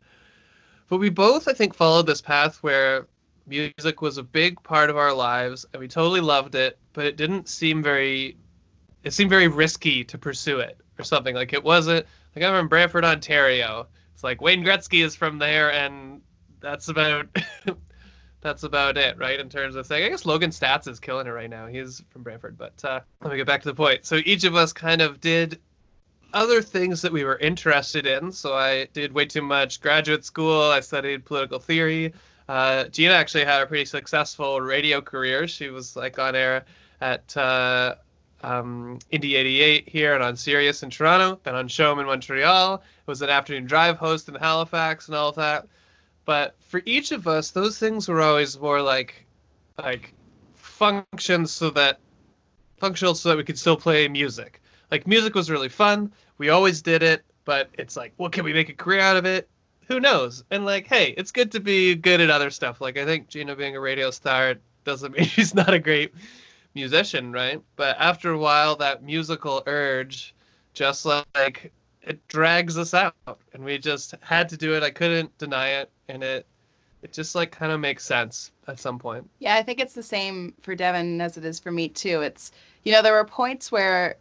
But 0.88 0.98
we 0.98 1.10
both, 1.10 1.48
I 1.48 1.54
think, 1.54 1.76
followed 1.76 2.08
this 2.08 2.22
path 2.22 2.58
where 2.64 3.08
music 3.48 4.02
was 4.02 4.18
a 4.18 4.24
big 4.24 4.62
part 4.64 4.90
of 4.90 4.98
our 4.98 5.14
lives, 5.14 5.66
and 5.74 5.80
we 5.80 5.88
totally 5.88 6.22
loved 6.22 6.56
it, 6.56 6.78
but 6.94 7.06
it 7.06 7.18
didn't 7.18 7.48
seem 7.48 7.84
very, 7.84 8.38
it 9.04 9.14
seemed 9.14 9.30
very 9.30 9.48
risky 9.48 10.04
to 10.06 10.18
pursue 10.18 10.60
it 10.60 10.80
or 10.98 11.04
something. 11.04 11.36
Like 11.36 11.54
it 11.54 11.64
wasn't, 11.64 12.06
like 12.36 12.46
I'm 12.46 12.54
from 12.54 12.68
Brantford, 12.68 13.06
Ontario. 13.06 13.88
It's 14.14 14.24
like 14.24 14.42
Wayne 14.42 14.64
Gretzky 14.64 15.04
is 15.04 15.16
from 15.16 15.40
there, 15.40 15.72
and 15.72 16.22
that's 16.60 16.90
about 16.90 17.28
that's 18.42 18.64
about 18.64 18.98
it, 18.98 19.18
right? 19.18 19.40
In 19.40 19.50
terms 19.50 19.76
of 19.76 19.86
saying, 19.86 20.06
I 20.06 20.10
guess 20.10 20.26
Logan 20.26 20.52
Staats 20.52 20.88
is 20.88 21.00
killing 21.00 21.28
it 21.28 21.32
right 21.32 21.50
now. 21.50 21.68
He's 21.68 22.04
from 22.10 22.24
Brantford, 22.24 22.58
but 22.58 22.84
uh, 22.84 23.00
let 23.22 23.32
me 23.32 23.38
get 23.38 23.48
back 23.48 23.62
to 23.62 23.70
the 23.70 23.76
point. 23.76 24.06
So 24.06 24.20
each 24.26 24.44
of 24.44 24.56
us 24.56 24.74
kind 24.74 25.02
of 25.02 25.20
did 25.20 25.60
other 26.34 26.62
things 26.62 27.02
that 27.02 27.12
we 27.12 27.24
were 27.24 27.38
interested 27.38 28.06
in. 28.06 28.32
So 28.32 28.54
I 28.54 28.86
did 28.94 29.14
way 29.14 29.26
too 29.26 29.42
much 29.42 29.82
graduate 29.82 30.24
school. 30.26 30.64
I 30.64 30.80
studied 30.82 31.26
political 31.26 31.60
theory. 31.60 32.14
Uh, 32.48 32.86
Gina 32.86 33.14
actually 33.14 33.46
had 33.46 33.62
a 33.62 33.66
pretty 33.66 33.86
successful 33.86 34.60
radio 34.62 35.02
career. 35.02 35.48
She 35.48 35.70
was 35.70 35.96
like 35.96 36.18
on 36.20 36.36
air 36.36 36.66
at 37.02 37.36
uh, 37.36 37.96
um, 38.42 39.00
Indie 39.12 39.36
88 39.36 39.90
here 39.90 40.14
and 40.14 40.24
on 40.24 40.36
Sirius 40.36 40.84
in 40.84 40.90
Toronto, 40.90 41.36
been 41.44 41.56
on 41.56 41.68
Showman 41.68 42.04
in 42.04 42.08
Montreal, 42.08 42.82
was 43.06 43.22
an 43.22 43.30
afternoon 43.30 43.66
drive 43.66 43.98
host 43.98 44.30
in 44.30 44.36
Halifax 44.36 45.08
and 45.08 45.16
all 45.16 45.30
of 45.30 45.36
that. 45.36 45.68
But 46.26 46.56
for 46.68 46.82
each 46.86 47.12
of 47.12 47.28
us, 47.28 47.52
those 47.52 47.78
things 47.78 48.08
were 48.08 48.22
always 48.22 48.60
more 48.60 48.82
like 48.82 49.26
like 49.78 50.14
functions 50.56 51.52
so 51.52 51.70
that 51.72 52.00
functional 52.78 53.16
so 53.16 53.30
that 53.30 53.38
we 53.38 53.44
could 53.44 53.58
still 53.58 53.78
play 53.78 54.08
music. 54.08 54.62
Like 54.92 55.08
music 55.08 55.36
was 55.36 55.50
really 55.50 55.70
fun. 55.70 56.12
We 56.38 56.50
always 56.50 56.82
did 56.82 57.04
it, 57.04 57.24
but 57.46 57.70
it's 57.74 57.98
like, 57.98 58.14
well, 58.18 58.30
can 58.30 58.46
we 58.46 58.54
make 58.54 58.70
a 58.70 58.74
career 58.74 59.00
out 59.00 59.18
of 59.18 59.26
it? 59.26 59.50
Who 59.88 60.00
knows? 60.00 60.44
And 60.52 60.66
like, 60.66 60.88
hey, 60.88 61.14
it's 61.18 61.32
good 61.32 61.52
to 61.54 61.60
be 61.60 61.96
good 61.96 62.22
at 62.22 62.30
other 62.30 62.52
stuff. 62.52 62.80
Like 62.80 62.98
I 62.98 63.06
think 63.06 63.28
Gina 63.28 63.56
being 63.56 63.76
a 63.76 63.80
radio 63.80 64.12
star 64.12 64.56
doesn't 64.84 65.12
mean 65.18 65.26
she's 65.26 65.56
not 65.56 65.74
a 65.74 65.80
great 65.80 66.14
musician, 66.80 67.32
right? 67.32 67.62
But 67.76 67.98
after 68.00 68.32
a 68.32 68.38
while, 68.38 68.76
that 68.78 69.04
musical 69.04 69.64
urge 69.68 70.34
just 70.74 71.06
like 71.06 71.74
it 72.02 72.26
drags 72.28 72.78
us 72.78 72.94
out, 72.94 73.16
and 73.54 73.64
we 73.64 73.78
just 73.78 74.16
had 74.22 74.50
to 74.50 74.58
do 74.58 74.76
it. 74.76 74.84
I 74.84 74.90
couldn't 74.90 75.38
deny 75.38 75.70
it, 75.82 75.92
and 76.08 76.24
it 76.24 76.46
it 77.02 77.14
just 77.14 77.36
like 77.36 77.52
kind 77.52 77.72
of 77.72 77.80
makes 77.80 78.06
sense 78.06 78.52
at 78.68 78.80
some 78.80 79.00
point. 79.00 79.30
Yeah, 79.40 79.56
I 79.56 79.64
think 79.64 79.80
it's 79.80 79.94
the 79.94 80.04
same 80.04 80.54
for 80.62 80.76
Devin 80.76 81.22
as 81.22 81.38
it 81.38 81.46
is 81.46 81.60
for 81.60 81.72
me 81.72 81.90
too. 81.90 82.22
It's 82.22 82.52
you 82.84 82.92
know 82.92 83.02
there 83.02 83.14
were 83.14 83.26
points 83.26 83.72
where 83.72 84.16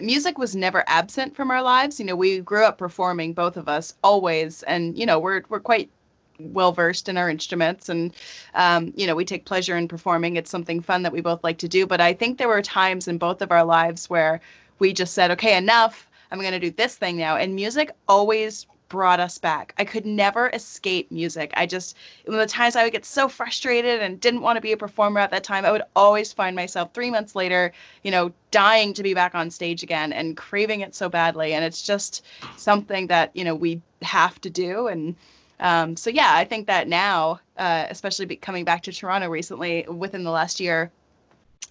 music 0.00 0.38
was 0.38 0.56
never 0.56 0.84
absent 0.86 1.36
from 1.36 1.50
our 1.50 1.62
lives. 1.62 2.00
You 2.00 2.06
know, 2.06 2.16
we 2.16 2.40
grew 2.40 2.64
up 2.64 2.78
performing, 2.78 3.32
both 3.32 3.56
of 3.56 3.68
us, 3.68 3.94
always, 4.02 4.62
and 4.62 4.98
you 4.98 5.06
know 5.06 5.18
we're 5.18 5.42
we're 5.48 5.60
quite 5.60 5.90
well 6.38 6.72
versed 6.72 7.08
in 7.08 7.16
our 7.16 7.30
instruments, 7.30 7.88
and 7.88 8.14
um, 8.54 8.92
you 8.96 9.06
know 9.06 9.14
we 9.14 9.24
take 9.24 9.44
pleasure 9.44 9.76
in 9.76 9.88
performing. 9.88 10.36
It's 10.36 10.50
something 10.50 10.80
fun 10.80 11.02
that 11.02 11.12
we 11.12 11.20
both 11.20 11.44
like 11.44 11.58
to 11.58 11.68
do. 11.68 11.86
But 11.86 12.00
I 12.00 12.12
think 12.12 12.38
there 12.38 12.48
were 12.48 12.62
times 12.62 13.08
in 13.08 13.18
both 13.18 13.42
of 13.42 13.52
our 13.52 13.64
lives 13.64 14.10
where 14.10 14.40
we 14.78 14.92
just 14.92 15.14
said, 15.14 15.30
okay, 15.32 15.56
enough. 15.56 16.08
I'm 16.30 16.40
going 16.40 16.52
to 16.52 16.58
do 16.58 16.70
this 16.70 16.96
thing 16.96 17.18
now. 17.18 17.36
And 17.36 17.54
music 17.54 17.90
always 18.08 18.66
brought 18.88 19.20
us 19.20 19.38
back. 19.38 19.74
I 19.78 19.84
could 19.84 20.04
never 20.04 20.50
escape 20.50 21.10
music. 21.10 21.50
I 21.54 21.66
just, 21.66 21.96
when 22.26 22.38
the 22.38 22.46
times 22.46 22.76
I 22.76 22.84
would 22.84 22.92
get 22.92 23.04
so 23.06 23.26
frustrated 23.26 24.02
and 24.02 24.20
didn't 24.20 24.42
want 24.42 24.56
to 24.56 24.60
be 24.60 24.72
a 24.72 24.76
performer 24.76 25.20
at 25.20 25.30
that 25.30 25.44
time, 25.44 25.64
I 25.64 25.72
would 25.72 25.82
always 25.96 26.32
find 26.32 26.54
myself 26.56 26.92
three 26.92 27.10
months 27.10 27.34
later, 27.34 27.72
you 28.02 28.10
know, 28.10 28.32
dying 28.50 28.92
to 28.94 29.02
be 29.02 29.14
back 29.14 29.34
on 29.34 29.50
stage 29.50 29.82
again 29.82 30.12
and 30.12 30.36
craving 30.36 30.80
it 30.80 30.94
so 30.94 31.08
badly. 31.08 31.54
And 31.54 31.64
it's 31.64 31.82
just 31.82 32.22
something 32.56 33.06
that, 33.06 33.30
you 33.34 33.44
know, 33.44 33.54
we 33.54 33.80
have 34.02 34.38
to 34.42 34.50
do. 34.50 34.88
And 34.88 35.16
um, 35.62 35.96
so, 35.96 36.10
yeah, 36.10 36.32
I 36.34 36.44
think 36.44 36.66
that 36.66 36.88
now, 36.88 37.38
uh, 37.56 37.86
especially 37.88 38.26
be 38.26 38.36
coming 38.36 38.64
back 38.64 38.82
to 38.82 38.92
Toronto 38.92 39.28
recently 39.28 39.86
within 39.88 40.24
the 40.24 40.30
last 40.30 40.58
year, 40.58 40.90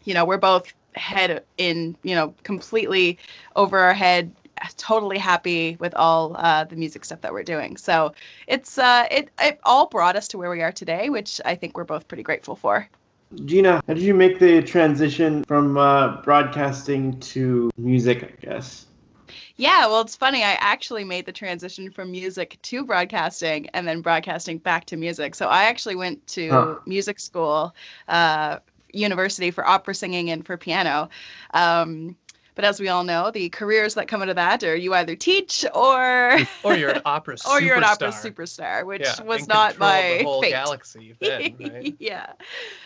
you 0.06 0.14
know, 0.14 0.24
we're 0.24 0.38
both 0.38 0.74
head 0.96 1.44
in, 1.58 1.98
you 2.02 2.16
know, 2.16 2.34
completely 2.44 3.20
over 3.54 3.78
our 3.78 3.94
head, 3.94 4.32
totally 4.78 5.18
happy 5.18 5.76
with 5.78 5.94
all 5.94 6.36
uh, 6.38 6.64
the 6.64 6.78
music 6.78 7.04
stuff 7.04 7.20
that 7.22 7.34
we're 7.34 7.44
doing. 7.44 7.76
So 7.76 8.14
it's 8.48 8.78
uh, 8.78 9.08
it 9.12 9.30
it 9.40 9.60
all 9.64 9.88
brought 9.88 10.16
us 10.16 10.30
to 10.30 10.38
where 10.38 10.50
we 10.50 10.62
are 10.62 10.72
today, 10.72 11.10
which 11.10 11.42
I 11.44 11.56
think 11.56 11.76
we're 11.76 11.84
both 11.84 12.08
pretty 12.08 12.24
grateful 12.24 12.56
for. 12.56 12.88
Gina, 13.46 13.82
how 13.88 13.94
did 13.94 14.04
you 14.04 14.14
make 14.14 14.40
the 14.40 14.62
transition 14.62 15.44
from 15.44 15.78
uh, 15.78 16.22
broadcasting 16.22 17.20
to 17.20 17.72
music? 17.78 18.24
I 18.24 18.46
guess. 18.46 18.86
Yeah, 19.62 19.86
well, 19.88 20.02
it's 20.02 20.16
funny. 20.16 20.44
I 20.44 20.54
actually 20.54 21.04
made 21.04 21.26
the 21.28 21.32
transition 21.32 21.92
from 21.92 22.10
music 22.12 22.58
to 22.64 22.84
broadcasting 22.84 23.70
and 23.70 23.88
then 23.88 24.02
broadcasting 24.02 24.58
back 24.58 24.86
to 24.86 24.98
music. 24.98 25.36
So 25.36 25.48
I 25.48 25.66
actually 25.66 25.96
went 25.96 26.26
to 26.30 26.50
Huh. 26.50 26.80
music 26.88 27.20
school, 27.20 27.76
uh, 28.08 28.58
university 28.92 29.52
for 29.52 29.66
opera 29.68 29.94
singing 29.94 30.32
and 30.32 30.44
for 30.46 30.58
piano. 30.58 31.10
Um, 31.54 32.16
but 32.56 32.66
as 32.66 32.80
we 32.80 32.90
all 32.90 33.04
know, 33.04 33.32
the 33.32 33.50
careers 33.50 33.96
that 33.96 34.08
come 34.08 34.22
out 34.22 34.30
of 34.30 34.36
that 34.36 34.64
are 34.64 34.76
you 34.76 34.94
either 34.94 35.16
teach 35.16 35.66
or 35.74 36.38
Or 36.64 36.76
you're 36.76 36.92
an 36.92 37.02
opera 37.06 37.36
superstar. 37.36 37.52
or 37.54 37.62
you're 37.62 37.76
an 37.78 37.84
opera 37.84 38.08
superstar, 38.10 38.86
which 38.86 39.02
Yeah, 39.02 39.24
was 39.24 39.48
not 39.48 39.80
my 39.80 40.18
the 40.18 40.24
whole 40.24 40.42
fate. 40.42 40.52
galaxy 40.52 41.16
then, 41.20 41.58
right? 41.60 41.96
yeah. 42.00 42.34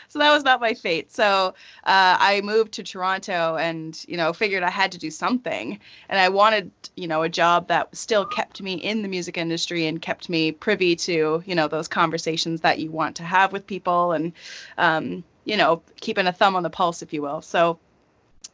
So 0.10 0.20
that 0.20 0.32
was 0.32 0.44
not 0.44 0.62
my 0.62 0.74
fate. 0.74 1.12
So 1.12 1.54
uh, 1.84 2.18
I 2.20 2.42
moved 2.44 2.74
to 2.74 2.84
Toronto 2.84 3.56
and, 3.58 4.02
you 4.08 4.18
know, 4.18 4.32
figured 4.34 4.64
I 4.64 4.70
had 4.70 4.92
to 4.94 4.98
do 4.98 5.12
something. 5.12 5.80
And 6.10 6.20
I 6.20 6.30
wanted, 6.30 6.72
you 6.96 7.08
know, 7.08 7.24
a 7.24 7.30
job 7.30 7.68
that 7.68 7.96
still 7.96 8.26
kept 8.26 8.62
me 8.62 8.76
in 8.76 9.02
the 9.02 9.08
music 9.10 9.38
industry 9.38 9.88
and 9.88 10.02
kept 10.02 10.30
me 10.30 10.52
privy 10.52 10.96
to, 10.98 11.44
you 11.46 11.56
know, 11.56 11.68
those 11.68 11.88
conversations 11.88 12.62
that 12.62 12.80
you 12.80 12.92
want 12.92 13.18
to 13.18 13.24
have 13.24 13.52
with 13.52 13.68
people 13.68 14.14
and, 14.14 14.32
um, 14.78 15.24
you 15.44 15.58
know, 15.58 15.82
keeping 16.00 16.28
a 16.28 16.34
thumb 16.34 16.56
on 16.56 16.64
the 16.64 16.70
pulse, 16.70 17.02
if 17.02 17.14
you 17.14 17.22
will. 17.22 17.42
So 17.42 17.80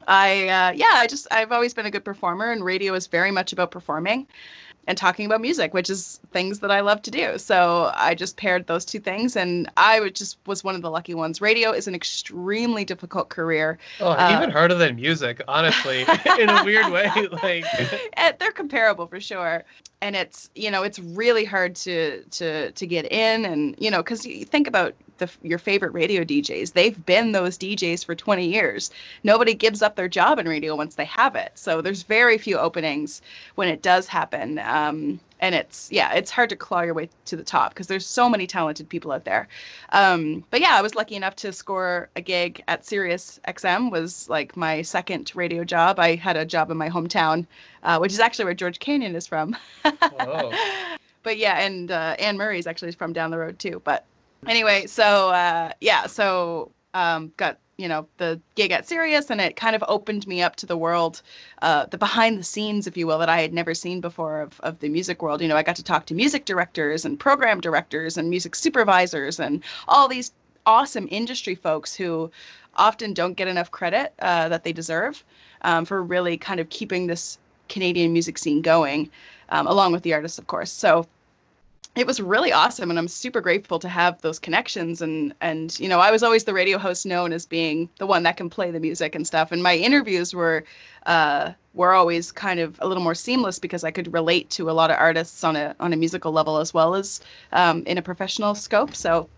I, 0.07 0.47
uh, 0.49 0.71
yeah, 0.71 0.91
I 0.93 1.07
just, 1.07 1.27
I've 1.31 1.51
always 1.51 1.73
been 1.73 1.85
a 1.85 1.91
good 1.91 2.05
performer 2.05 2.51
and 2.51 2.63
radio 2.63 2.93
is 2.93 3.07
very 3.07 3.31
much 3.31 3.53
about 3.53 3.71
performing 3.71 4.27
and 4.87 4.97
talking 4.97 5.27
about 5.27 5.41
music, 5.41 5.73
which 5.75 5.89
is 5.91 6.19
things 6.31 6.59
that 6.61 6.71
I 6.71 6.79
love 6.79 7.03
to 7.03 7.11
do. 7.11 7.37
So 7.37 7.91
I 7.93 8.15
just 8.15 8.35
paired 8.35 8.65
those 8.65 8.83
two 8.83 8.99
things, 8.99 9.35
and 9.35 9.69
I 9.77 9.99
would 9.99 10.15
just 10.15 10.39
was 10.47 10.63
one 10.63 10.73
of 10.73 10.81
the 10.81 10.89
lucky 10.89 11.13
ones. 11.13 11.39
Radio 11.39 11.71
is 11.71 11.87
an 11.87 11.93
extremely 11.93 12.83
difficult 12.83 13.29
career. 13.29 13.77
Oh, 13.99 14.09
Uh, 14.09 14.37
even 14.37 14.49
harder 14.49 14.73
than 14.73 14.95
music, 14.95 15.41
honestly, 15.47 16.01
in 16.39 16.49
a 16.49 16.63
weird 16.63 16.91
way. 16.91 17.11
Like, 17.43 17.65
Eh, 18.17 18.31
They're 18.39 18.51
comparable 18.51 19.05
for 19.05 19.19
sure, 19.21 19.63
and 20.01 20.15
it's 20.15 20.49
you 20.55 20.71
know 20.71 20.81
it's 20.81 20.97
really 20.97 21.45
hard 21.45 21.75
to 21.75 22.23
to 22.23 22.71
to 22.71 22.87
get 22.87 23.11
in, 23.11 23.45
and 23.45 23.75
you 23.77 23.91
know 23.91 24.01
because 24.01 24.25
you 24.25 24.45
think 24.45 24.67
about 24.67 24.95
the 25.21 25.31
your 25.41 25.59
favorite 25.59 25.93
radio 25.93 26.23
DJs, 26.23 26.73
they've 26.73 27.05
been 27.05 27.31
those 27.31 27.57
DJs 27.57 28.05
for 28.05 28.15
20 28.15 28.47
years. 28.47 28.91
Nobody 29.23 29.53
gives 29.53 29.81
up 29.81 29.95
their 29.95 30.09
job 30.09 30.39
in 30.39 30.47
radio 30.47 30.75
once 30.75 30.95
they 30.95 31.05
have 31.05 31.35
it. 31.35 31.53
So 31.55 31.81
there's 31.81 32.03
very 32.03 32.37
few 32.37 32.57
openings 32.57 33.21
when 33.55 33.69
it 33.69 33.81
does 33.81 34.07
happen. 34.07 34.59
Um, 34.59 35.19
and 35.39 35.55
it's 35.55 35.91
yeah, 35.91 36.13
it's 36.13 36.29
hard 36.29 36.49
to 36.49 36.55
claw 36.55 36.81
your 36.81 36.93
way 36.93 37.09
to 37.25 37.35
the 37.35 37.43
top 37.43 37.73
because 37.73 37.87
there's 37.87 38.05
so 38.05 38.29
many 38.29 38.45
talented 38.47 38.89
people 38.89 39.11
out 39.11 39.25
there. 39.25 39.47
Um, 39.89 40.43
but 40.51 40.61
yeah, 40.61 40.75
I 40.75 40.81
was 40.81 40.93
lucky 40.93 41.15
enough 41.15 41.35
to 41.37 41.51
score 41.51 42.09
a 42.15 42.21
gig 42.21 42.63
at 42.67 42.85
Sirius 42.85 43.39
XM. 43.47 43.91
Was 43.91 44.29
like 44.29 44.55
my 44.55 44.83
second 44.83 45.31
radio 45.35 45.63
job. 45.63 45.99
I 45.99 46.15
had 46.15 46.37
a 46.37 46.45
job 46.45 46.69
in 46.69 46.77
my 46.77 46.89
hometown, 46.89 47.47
uh, 47.83 47.97
which 47.97 48.13
is 48.13 48.19
actually 48.19 48.45
where 48.45 48.53
George 48.53 48.79
Canyon 48.79 49.15
is 49.15 49.25
from. 49.25 49.57
oh, 49.85 50.53
but 51.23 51.37
yeah, 51.37 51.59
and 51.59 51.89
uh, 51.91 52.15
Anne 52.19 52.37
Murray's 52.37 52.67
actually 52.67 52.91
from 52.91 53.13
down 53.13 53.31
the 53.31 53.37
road 53.37 53.57
too. 53.57 53.81
But 53.83 54.05
anyway, 54.47 54.87
so 54.87 55.29
uh, 55.29 55.71
yeah, 55.79 56.07
so 56.07 56.71
um, 56.93 57.31
got 57.37 57.59
you 57.77 57.87
know 57.87 58.07
the 58.17 58.39
gig 58.55 58.71
at 58.71 58.87
Sirius, 58.87 59.29
and 59.29 59.41
it 59.41 59.55
kind 59.55 59.75
of 59.75 59.83
opened 59.87 60.27
me 60.27 60.41
up 60.41 60.55
to 60.57 60.65
the 60.65 60.77
world, 60.77 61.21
uh, 61.61 61.85
the 61.87 61.97
behind 61.97 62.37
the 62.37 62.43
scenes, 62.43 62.87
if 62.87 62.97
you 62.97 63.07
will, 63.07 63.19
that 63.19 63.29
I 63.29 63.41
had 63.41 63.53
never 63.53 63.73
seen 63.73 64.01
before 64.01 64.41
of 64.41 64.59
of 64.61 64.79
the 64.79 64.89
music 64.89 65.21
world. 65.21 65.41
You 65.41 65.47
know, 65.47 65.57
I 65.57 65.63
got 65.63 65.77
to 65.77 65.83
talk 65.83 66.05
to 66.07 66.13
music 66.13 66.45
directors 66.45 67.05
and 67.05 67.19
program 67.19 67.61
directors 67.61 68.17
and 68.17 68.29
music 68.29 68.55
supervisors 68.55 69.39
and 69.39 69.63
all 69.87 70.07
these 70.07 70.31
awesome 70.65 71.07
industry 71.09 71.55
folks 71.55 71.95
who 71.95 72.31
often 72.75 73.13
don't 73.13 73.33
get 73.33 73.47
enough 73.47 73.71
credit 73.71 74.13
uh, 74.19 74.49
that 74.49 74.63
they 74.63 74.73
deserve 74.73 75.23
um, 75.61 75.85
for 75.85 76.01
really 76.01 76.37
kind 76.37 76.59
of 76.59 76.69
keeping 76.69 77.07
this 77.07 77.37
Canadian 77.67 78.13
music 78.13 78.37
scene 78.37 78.61
going, 78.61 79.09
um, 79.49 79.67
along 79.67 79.91
with 79.91 80.03
the 80.03 80.13
artists, 80.13 80.37
of 80.37 80.47
course. 80.47 80.71
So 80.71 81.07
it 81.95 82.07
was 82.07 82.21
really 82.21 82.51
awesome 82.51 82.89
and 82.89 82.97
i'm 82.97 83.07
super 83.07 83.41
grateful 83.41 83.79
to 83.79 83.89
have 83.89 84.21
those 84.21 84.39
connections 84.39 85.01
and 85.01 85.33
and 85.41 85.77
you 85.79 85.89
know 85.89 85.99
i 85.99 86.11
was 86.11 86.23
always 86.23 86.43
the 86.43 86.53
radio 86.53 86.77
host 86.77 87.05
known 87.05 87.33
as 87.33 87.45
being 87.45 87.89
the 87.99 88.05
one 88.05 88.23
that 88.23 88.37
can 88.37 88.49
play 88.49 88.71
the 88.71 88.79
music 88.79 89.15
and 89.15 89.27
stuff 89.27 89.51
and 89.51 89.61
my 89.61 89.75
interviews 89.75 90.33
were 90.33 90.63
uh 91.05 91.51
were 91.73 91.93
always 91.93 92.31
kind 92.31 92.59
of 92.59 92.77
a 92.81 92.87
little 92.87 93.03
more 93.03 93.15
seamless 93.15 93.59
because 93.59 93.83
i 93.83 93.91
could 93.91 94.13
relate 94.13 94.49
to 94.49 94.69
a 94.69 94.73
lot 94.73 94.91
of 94.91 94.97
artists 94.97 95.43
on 95.43 95.55
a 95.55 95.75
on 95.79 95.93
a 95.93 95.97
musical 95.97 96.31
level 96.31 96.57
as 96.57 96.73
well 96.73 96.95
as 96.95 97.21
um, 97.51 97.83
in 97.85 97.97
a 97.97 98.01
professional 98.01 98.55
scope 98.55 98.95
so 98.95 99.29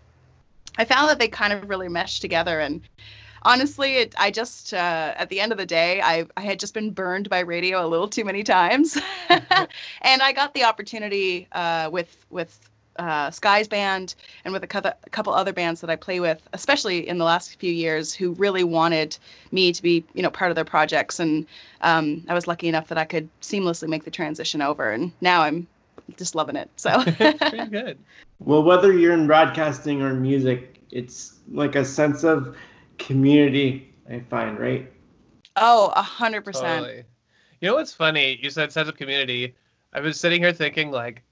i 0.78 0.84
found 0.84 1.08
that 1.08 1.18
they 1.18 1.28
kind 1.28 1.52
of 1.52 1.68
really 1.68 1.88
meshed 1.88 2.22
together 2.22 2.60
and 2.60 2.82
honestly, 3.44 3.96
it, 3.96 4.14
I 4.18 4.30
just 4.30 4.72
uh, 4.72 5.14
at 5.16 5.28
the 5.28 5.40
end 5.40 5.52
of 5.52 5.58
the 5.58 5.66
day, 5.66 6.00
I 6.00 6.26
I 6.36 6.42
had 6.42 6.58
just 6.58 6.74
been 6.74 6.90
burned 6.90 7.28
by 7.28 7.40
radio 7.40 7.84
a 7.84 7.88
little 7.88 8.08
too 8.08 8.24
many 8.24 8.42
times, 8.42 8.98
and 9.28 10.22
I 10.22 10.32
got 10.32 10.54
the 10.54 10.64
opportunity 10.64 11.48
uh, 11.52 11.90
with 11.92 12.24
with 12.30 12.58
uh, 12.96 13.30
Skye's 13.30 13.68
band 13.68 14.14
and 14.44 14.52
with 14.52 14.62
a 14.62 14.66
couple, 14.66 14.92
a 15.04 15.10
couple 15.10 15.34
other 15.34 15.52
bands 15.52 15.80
that 15.80 15.90
I 15.90 15.96
play 15.96 16.20
with, 16.20 16.40
especially 16.52 17.08
in 17.08 17.18
the 17.18 17.24
last 17.24 17.58
few 17.58 17.72
years, 17.72 18.14
who 18.14 18.32
really 18.32 18.64
wanted 18.64 19.16
me 19.50 19.72
to 19.72 19.82
be, 19.82 20.04
you 20.14 20.22
know, 20.22 20.30
part 20.30 20.50
of 20.50 20.54
their 20.54 20.64
projects. 20.64 21.20
And 21.20 21.46
um, 21.80 22.24
I 22.28 22.34
was 22.34 22.46
lucky 22.46 22.68
enough 22.68 22.88
that 22.88 22.98
I 22.98 23.04
could 23.04 23.28
seamlessly 23.40 23.88
make 23.88 24.04
the 24.04 24.10
transition 24.10 24.62
over. 24.62 24.90
And 24.90 25.12
now 25.20 25.42
I'm 25.42 25.66
just 26.16 26.34
loving 26.34 26.56
it. 26.56 26.70
So 26.76 27.02
pretty 27.12 27.66
good. 27.66 27.98
Well, 28.38 28.62
whether 28.62 28.92
you're 28.92 29.14
in 29.14 29.26
broadcasting 29.26 30.02
or 30.02 30.14
music, 30.14 30.76
it's 30.90 31.34
like 31.50 31.74
a 31.74 31.84
sense 31.84 32.24
of 32.24 32.56
community. 32.98 33.94
I 34.10 34.20
find 34.30 34.58
right. 34.58 34.90
Oh, 35.56 35.92
a 35.94 36.02
hundred 36.02 36.44
percent. 36.44 37.06
You 37.60 37.68
know 37.68 37.74
what's 37.76 37.94
funny? 37.94 38.38
You 38.42 38.50
said 38.50 38.72
sense 38.72 38.88
of 38.88 38.96
community. 38.96 39.54
I 39.92 40.00
was 40.00 40.18
sitting 40.18 40.42
here 40.42 40.52
thinking 40.52 40.90
like, 40.90 41.22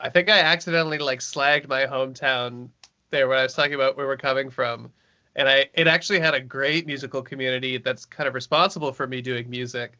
I 0.00 0.10
think 0.10 0.28
I 0.28 0.40
accidentally 0.40 0.98
like 0.98 1.20
slagged 1.20 1.68
my 1.68 1.86
hometown 1.86 2.68
there 3.10 3.28
when 3.28 3.38
I 3.38 3.44
was 3.44 3.54
talking 3.54 3.74
about 3.74 3.96
where 3.96 4.06
we're 4.06 4.16
coming 4.16 4.50
from, 4.50 4.90
and 5.36 5.48
I 5.48 5.70
it 5.74 5.86
actually 5.86 6.20
had 6.20 6.34
a 6.34 6.40
great 6.40 6.86
musical 6.86 7.22
community 7.22 7.78
that's 7.78 8.04
kind 8.04 8.28
of 8.28 8.34
responsible 8.34 8.92
for 8.92 9.06
me 9.06 9.22
doing 9.22 9.48
music. 9.48 9.98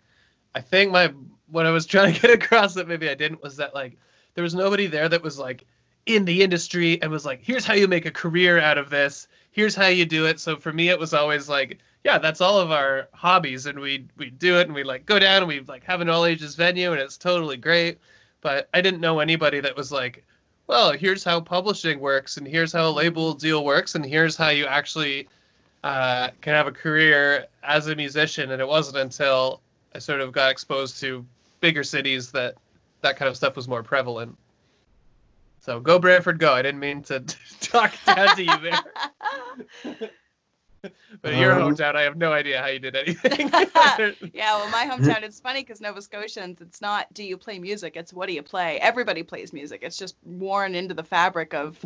I 0.54 0.60
think 0.60 0.92
my 0.92 1.12
what 1.46 1.66
I 1.66 1.70
was 1.70 1.86
trying 1.86 2.14
to 2.14 2.20
get 2.20 2.30
across 2.30 2.74
that 2.74 2.88
maybe 2.88 3.08
I 3.08 3.14
didn't 3.14 3.42
was 3.42 3.56
that 3.56 3.74
like 3.74 3.96
there 4.34 4.42
was 4.42 4.54
nobody 4.54 4.86
there 4.86 5.08
that 5.08 5.22
was 5.22 5.38
like 5.38 5.64
in 6.06 6.24
the 6.24 6.42
industry 6.42 7.00
and 7.02 7.10
was 7.10 7.26
like, 7.26 7.40
here's 7.42 7.66
how 7.66 7.74
you 7.74 7.86
make 7.86 8.06
a 8.06 8.10
career 8.10 8.58
out 8.58 8.78
of 8.78 8.88
this. 8.90 9.28
Here's 9.58 9.74
how 9.74 9.88
you 9.88 10.06
do 10.06 10.24
it. 10.26 10.38
So 10.38 10.54
for 10.54 10.72
me, 10.72 10.88
it 10.88 11.00
was 11.00 11.12
always 11.12 11.48
like, 11.48 11.78
yeah, 12.04 12.18
that's 12.18 12.40
all 12.40 12.60
of 12.60 12.70
our 12.70 13.08
hobbies, 13.12 13.66
and 13.66 13.80
we 13.80 14.06
we 14.16 14.30
do 14.30 14.56
it, 14.60 14.68
and 14.68 14.72
we 14.72 14.84
like 14.84 15.04
go 15.04 15.18
down, 15.18 15.38
and 15.38 15.48
we 15.48 15.58
like 15.62 15.82
have 15.82 16.00
an 16.00 16.08
all 16.08 16.26
ages 16.26 16.54
venue, 16.54 16.92
and 16.92 17.00
it's 17.00 17.18
totally 17.18 17.56
great. 17.56 17.98
But 18.40 18.68
I 18.72 18.80
didn't 18.80 19.00
know 19.00 19.18
anybody 19.18 19.58
that 19.58 19.76
was 19.76 19.90
like, 19.90 20.24
well, 20.68 20.92
here's 20.92 21.24
how 21.24 21.40
publishing 21.40 21.98
works, 21.98 22.36
and 22.36 22.46
here's 22.46 22.72
how 22.72 22.88
a 22.88 22.92
label 23.02 23.34
deal 23.34 23.64
works, 23.64 23.96
and 23.96 24.06
here's 24.06 24.36
how 24.36 24.50
you 24.50 24.64
actually 24.64 25.26
uh, 25.82 26.28
can 26.40 26.54
have 26.54 26.68
a 26.68 26.72
career 26.72 27.46
as 27.64 27.88
a 27.88 27.96
musician. 27.96 28.52
And 28.52 28.62
it 28.62 28.68
wasn't 28.68 28.98
until 28.98 29.60
I 29.92 29.98
sort 29.98 30.20
of 30.20 30.30
got 30.30 30.52
exposed 30.52 31.00
to 31.00 31.26
bigger 31.58 31.82
cities 31.82 32.30
that 32.30 32.54
that 33.00 33.16
kind 33.16 33.28
of 33.28 33.36
stuff 33.36 33.56
was 33.56 33.66
more 33.66 33.82
prevalent. 33.82 34.38
So 35.60 35.80
go 35.80 35.98
Brantford, 35.98 36.38
go! 36.38 36.52
I 36.52 36.62
didn't 36.62 36.80
mean 36.80 37.02
to 37.04 37.20
talk 37.60 37.92
down 38.06 38.36
to 38.36 38.42
you 38.42 38.58
there. 38.58 40.10
but 41.22 41.32
in 41.32 41.38
your 41.40 41.52
Um, 41.60 41.74
hometown, 41.74 41.96
I 41.96 42.02
have 42.02 42.16
no 42.16 42.32
idea 42.32 42.60
how 42.60 42.68
you 42.68 42.78
did 42.78 42.94
anything. 42.94 43.50
yeah, 44.32 44.56
well, 44.56 44.70
my 44.70 44.86
hometown, 44.86 45.22
it's 45.22 45.40
funny 45.40 45.62
because 45.62 45.80
Nova 45.80 46.00
Scotians, 46.00 46.60
it's 46.60 46.80
not 46.80 47.12
do 47.12 47.24
you 47.24 47.36
play 47.36 47.58
music, 47.58 47.96
it's 47.96 48.12
what 48.12 48.28
do 48.28 48.34
you 48.34 48.42
play. 48.42 48.78
Everybody 48.78 49.22
plays 49.22 49.52
music. 49.52 49.80
It's 49.82 49.96
just 49.96 50.16
worn 50.24 50.74
into 50.74 50.94
the 50.94 51.02
fabric 51.02 51.52
of 51.54 51.78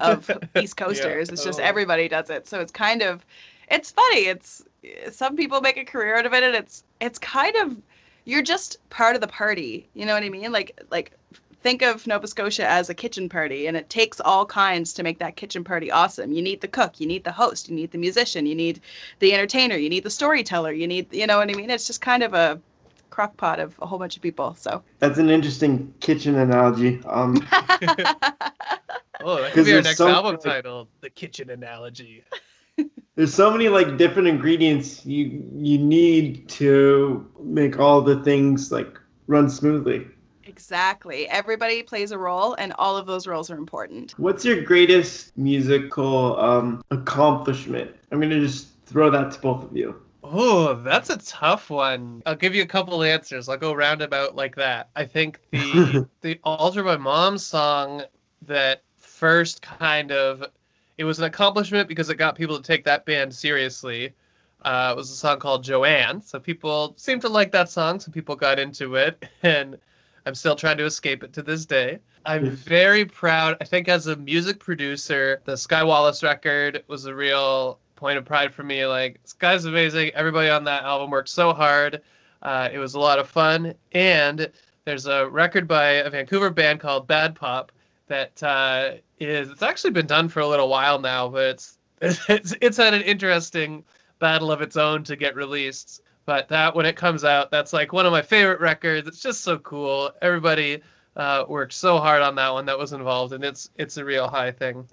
of 0.00 0.30
East 0.56 0.76
Coasters. 0.76 1.28
it's 1.28 1.44
just 1.44 1.58
totally. 1.58 1.68
everybody 1.68 2.08
does 2.08 2.30
it. 2.30 2.48
So 2.48 2.60
it's 2.60 2.72
kind 2.72 3.02
of, 3.02 3.24
it's 3.70 3.92
funny. 3.92 4.22
It's 4.26 4.64
some 5.12 5.36
people 5.36 5.60
make 5.60 5.76
a 5.76 5.84
career 5.84 6.16
out 6.16 6.26
of 6.26 6.34
it, 6.34 6.42
and 6.42 6.54
it's 6.56 6.82
it's 7.00 7.18
kind 7.18 7.54
of 7.56 7.76
you're 8.24 8.42
just 8.42 8.78
part 8.90 9.14
of 9.14 9.20
the 9.20 9.28
party. 9.28 9.88
You 9.94 10.06
know 10.06 10.14
what 10.14 10.24
I 10.24 10.28
mean? 10.28 10.50
Like 10.50 10.80
like 10.90 11.12
think 11.62 11.82
of 11.82 12.06
Nova 12.06 12.26
Scotia 12.26 12.66
as 12.66 12.90
a 12.90 12.94
kitchen 12.94 13.28
party, 13.28 13.66
and 13.66 13.76
it 13.76 13.90
takes 13.90 14.20
all 14.20 14.46
kinds 14.46 14.94
to 14.94 15.02
make 15.02 15.18
that 15.18 15.36
kitchen 15.36 15.64
party 15.64 15.90
awesome. 15.90 16.32
You 16.32 16.42
need 16.42 16.60
the 16.60 16.68
cook, 16.68 17.00
you 17.00 17.06
need 17.06 17.24
the 17.24 17.32
host, 17.32 17.68
you 17.68 17.74
need 17.74 17.90
the 17.90 17.98
musician, 17.98 18.46
you 18.46 18.54
need 18.54 18.80
the 19.18 19.34
entertainer, 19.34 19.76
you 19.76 19.88
need 19.88 20.04
the 20.04 20.10
storyteller, 20.10 20.72
you 20.72 20.86
need, 20.86 21.12
you 21.12 21.26
know 21.26 21.38
what 21.38 21.50
I 21.50 21.54
mean? 21.54 21.70
It's 21.70 21.86
just 21.86 22.00
kind 22.00 22.22
of 22.22 22.34
a 22.34 22.60
crock 23.10 23.36
pot 23.36 23.60
of 23.60 23.74
a 23.82 23.86
whole 23.86 23.98
bunch 23.98 24.16
of 24.16 24.22
people. 24.22 24.54
So. 24.54 24.82
That's 24.98 25.18
an 25.18 25.30
interesting 25.30 25.92
kitchen 26.00 26.36
analogy. 26.36 27.00
Um, 27.04 27.34
oh, 29.22 29.42
that 29.42 29.52
could 29.52 29.66
be 29.66 29.74
our 29.74 29.82
next 29.82 29.98
so 29.98 30.08
album 30.08 30.34
much- 30.34 30.44
title, 30.44 30.88
"The 31.00 31.10
Kitchen 31.10 31.50
Analogy." 31.50 32.24
there's 33.16 33.34
so 33.34 33.50
many 33.50 33.68
like 33.68 33.98
different 33.98 34.28
ingredients 34.28 35.04
you 35.04 35.44
you 35.54 35.76
need 35.76 36.48
to 36.48 37.28
make 37.42 37.78
all 37.78 38.00
the 38.00 38.22
things 38.22 38.72
like 38.72 38.98
run 39.26 39.50
smoothly. 39.50 40.06
Exactly. 40.50 41.28
Everybody 41.28 41.84
plays 41.84 42.10
a 42.10 42.18
role, 42.18 42.54
and 42.54 42.72
all 42.76 42.96
of 42.96 43.06
those 43.06 43.28
roles 43.28 43.52
are 43.52 43.56
important. 43.56 44.14
What's 44.18 44.44
your 44.44 44.62
greatest 44.62 45.38
musical 45.38 46.38
um, 46.40 46.82
accomplishment? 46.90 47.94
I'm 48.10 48.20
gonna 48.20 48.40
just 48.40 48.66
throw 48.84 49.10
that 49.10 49.30
to 49.30 49.40
both 49.40 49.62
of 49.62 49.76
you. 49.76 50.02
Oh, 50.24 50.74
that's 50.74 51.08
a 51.08 51.18
tough 51.18 51.70
one. 51.70 52.22
I'll 52.26 52.34
give 52.34 52.56
you 52.56 52.62
a 52.62 52.66
couple 52.66 53.00
answers. 53.04 53.48
I'll 53.48 53.58
go 53.58 53.72
roundabout 53.72 54.34
like 54.34 54.56
that. 54.56 54.90
I 54.96 55.04
think 55.04 55.38
the 55.52 56.08
the 56.20 56.40
Alter 56.42 56.82
My 56.82 56.96
Mom 56.96 57.38
song 57.38 58.02
that 58.42 58.82
first 58.96 59.62
kind 59.62 60.10
of 60.10 60.44
it 60.98 61.04
was 61.04 61.20
an 61.20 61.26
accomplishment 61.26 61.88
because 61.88 62.10
it 62.10 62.16
got 62.16 62.34
people 62.34 62.56
to 62.56 62.62
take 62.62 62.84
that 62.86 63.06
band 63.06 63.32
seriously. 63.32 64.14
Uh, 64.62 64.90
it 64.92 64.96
was 64.96 65.12
a 65.12 65.14
song 65.14 65.38
called 65.38 65.62
Joanne. 65.62 66.22
So 66.22 66.40
people 66.40 66.94
seemed 66.96 67.22
to 67.22 67.28
like 67.28 67.52
that 67.52 67.70
song. 67.70 68.00
So 68.00 68.10
people 68.10 68.34
got 68.34 68.58
into 68.58 68.96
it, 68.96 69.24
and 69.44 69.78
I'm 70.26 70.34
still 70.34 70.56
trying 70.56 70.78
to 70.78 70.84
escape 70.84 71.22
it 71.22 71.32
to 71.34 71.42
this 71.42 71.66
day. 71.66 71.98
I'm 72.26 72.50
very 72.50 73.04
proud. 73.04 73.56
I 73.60 73.64
think 73.64 73.88
as 73.88 74.06
a 74.06 74.16
music 74.16 74.60
producer, 74.60 75.40
the 75.44 75.56
Skye 75.56 75.84
Wallace 75.84 76.22
record 76.22 76.84
was 76.86 77.06
a 77.06 77.14
real 77.14 77.78
point 77.96 78.18
of 78.18 78.24
pride 78.24 78.52
for 78.52 78.62
me. 78.62 78.86
Like 78.86 79.20
Skye's 79.24 79.64
amazing. 79.64 80.10
Everybody 80.10 80.50
on 80.50 80.64
that 80.64 80.84
album 80.84 81.10
worked 81.10 81.28
so 81.28 81.52
hard. 81.52 82.02
Uh, 82.42 82.68
it 82.72 82.78
was 82.78 82.94
a 82.94 83.00
lot 83.00 83.18
of 83.18 83.28
fun. 83.28 83.74
And 83.92 84.50
there's 84.84 85.06
a 85.06 85.28
record 85.28 85.68
by 85.68 85.88
a 85.88 86.10
Vancouver 86.10 86.50
band 86.50 86.80
called 86.80 87.06
Bad 87.06 87.34
Pop 87.34 87.72
that 88.08 88.42
uh, 88.42 88.92
is 89.18 89.50
it's 89.50 89.62
actually 89.62 89.92
been 89.92 90.06
done 90.06 90.28
for 90.28 90.40
a 90.40 90.46
little 90.46 90.68
while 90.68 90.98
now, 90.98 91.28
but 91.28 91.46
it's 91.46 91.78
it's 92.28 92.54
it's 92.60 92.76
had 92.76 92.94
an 92.94 93.02
interesting 93.02 93.84
battle 94.18 94.50
of 94.50 94.60
its 94.62 94.76
own 94.76 95.04
to 95.04 95.16
get 95.16 95.36
released. 95.36 96.02
But 96.30 96.50
that 96.50 96.76
when 96.76 96.86
it 96.86 96.94
comes 96.94 97.24
out, 97.24 97.50
that's 97.50 97.72
like 97.72 97.92
one 97.92 98.06
of 98.06 98.12
my 98.12 98.22
favorite 98.22 98.60
records. 98.60 99.08
It's 99.08 99.18
just 99.18 99.40
so 99.40 99.58
cool. 99.58 100.12
Everybody 100.22 100.80
uh, 101.16 101.44
worked 101.48 101.72
so 101.72 101.98
hard 101.98 102.22
on 102.22 102.36
that 102.36 102.52
one 102.52 102.66
that 102.66 102.78
was 102.78 102.92
involved, 102.92 103.32
and 103.32 103.42
it's 103.42 103.68
it's 103.76 103.96
a 103.96 104.04
real 104.04 104.28
high 104.28 104.52
thing. 104.52 104.86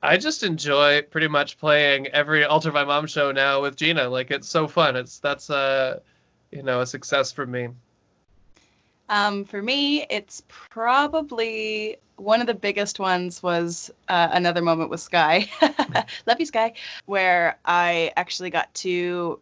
I 0.00 0.16
just 0.16 0.44
enjoy 0.44 1.02
pretty 1.02 1.26
much 1.26 1.58
playing 1.58 2.06
every 2.06 2.44
Alter 2.44 2.70
My 2.70 2.84
Mom 2.84 3.08
show 3.08 3.32
now 3.32 3.62
with 3.62 3.74
Gina. 3.74 4.08
Like 4.08 4.30
it's 4.30 4.48
so 4.48 4.68
fun. 4.68 4.94
It's 4.94 5.18
that's 5.18 5.50
a 5.50 6.02
you 6.52 6.62
know 6.62 6.82
a 6.82 6.86
success 6.86 7.32
for 7.32 7.44
me. 7.44 7.70
Um, 9.08 9.44
for 9.44 9.60
me, 9.60 10.06
it's 10.08 10.44
probably 10.48 11.96
one 12.14 12.40
of 12.40 12.46
the 12.46 12.54
biggest 12.54 13.00
ones 13.00 13.42
was 13.42 13.90
uh, 14.08 14.28
another 14.30 14.62
moment 14.62 14.90
with 14.90 15.00
Skye, 15.00 15.48
love 16.26 16.38
you 16.38 16.46
Skye, 16.46 16.74
where 17.06 17.58
I 17.64 18.12
actually 18.16 18.50
got 18.50 18.72
to 18.74 19.40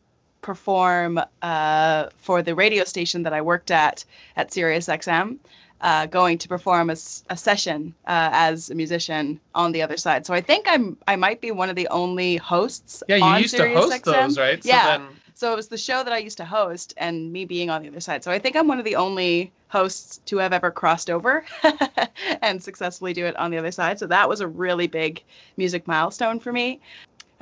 perform 0.48 1.18
uh, 1.42 2.08
for 2.18 2.42
the 2.42 2.54
radio 2.54 2.84
station 2.84 3.22
that 3.24 3.32
I 3.32 3.40
worked 3.40 3.70
at 3.70 4.04
at 4.36 4.52
Sirius 4.52 4.86
XM. 4.88 5.38
uh, 5.80 6.06
going 6.06 6.38
to 6.38 6.48
perform 6.48 6.88
a 6.90 6.96
session 6.96 7.94
uh, 8.06 8.30
as 8.48 8.70
a 8.70 8.74
musician 8.74 9.38
on 9.54 9.72
the 9.72 9.82
other 9.82 9.98
side. 9.98 10.24
So 10.26 10.32
I 10.32 10.40
think 10.40 10.66
I'm 10.68 10.96
I 11.06 11.16
might 11.16 11.40
be 11.40 11.50
one 11.50 11.68
of 11.68 11.76
the 11.76 11.88
only 11.88 12.36
hosts. 12.36 13.02
Yeah, 13.08 13.16
you 13.16 13.42
used 13.42 13.56
to 13.56 13.68
host 13.74 13.92
XM. 14.04 14.04
those, 14.12 14.38
right? 14.38 14.62
So 14.62 14.68
Yeah. 14.68 14.86
then- 14.98 15.08
So 15.36 15.52
it 15.52 15.56
was 15.56 15.66
the 15.68 15.76
show 15.88 15.98
that 16.04 16.12
I 16.12 16.18
used 16.28 16.38
to 16.38 16.44
host, 16.44 16.94
and 16.96 17.32
me 17.32 17.44
being 17.44 17.68
on 17.68 17.82
the 17.82 17.88
other 17.88 18.00
side. 18.00 18.22
So 18.24 18.30
I 18.30 18.38
think 18.38 18.54
I'm 18.56 18.68
one 18.68 18.78
of 18.78 18.84
the 18.84 18.96
only 18.96 19.50
hosts 19.68 20.20
to 20.30 20.38
have 20.38 20.52
ever 20.52 20.70
crossed 20.70 21.10
over 21.10 21.44
and 22.40 22.62
successfully 22.62 23.12
do 23.12 23.26
it 23.26 23.34
on 23.36 23.50
the 23.50 23.58
other 23.58 23.72
side. 23.72 23.98
So 23.98 24.06
that 24.06 24.28
was 24.28 24.40
a 24.40 24.46
really 24.64 24.86
big 24.86 25.22
music 25.56 25.88
milestone 25.88 26.38
for 26.38 26.52
me. 26.52 26.80